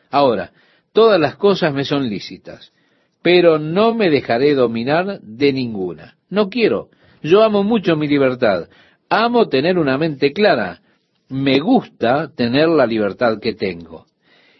[0.09, 0.51] Ahora,
[0.93, 2.73] todas las cosas me son lícitas,
[3.21, 6.17] pero no me dejaré dominar de ninguna.
[6.31, 6.89] No quiero.
[7.27, 8.69] Yo amo mucho mi libertad.
[9.09, 10.79] Amo tener una mente clara.
[11.29, 14.05] Me gusta tener la libertad que tengo.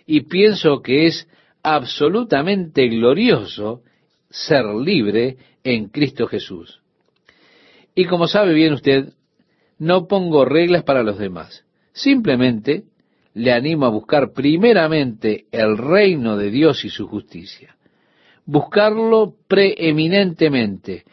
[0.05, 1.29] Y pienso que es
[1.63, 3.81] absolutamente glorioso
[4.29, 6.81] ser libre en Cristo Jesús.
[7.95, 9.13] Y como sabe bien usted,
[9.79, 11.63] no pongo reglas para los demás.
[11.93, 12.83] Simplemente
[13.33, 17.77] le animo a buscar primeramente el reino de Dios y su justicia.
[18.45, 21.05] Buscarlo preeminentemente,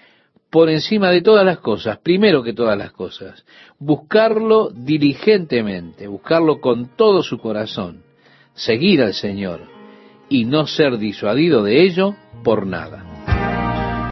[0.55, 3.45] por encima de todas las cosas, primero que todas las cosas.
[3.81, 8.05] Buscarlo diligentemente, buscarlo con todo su corazón.
[8.55, 9.63] Seguir al Señor
[10.29, 13.14] y no ser disuadido de ello por nada.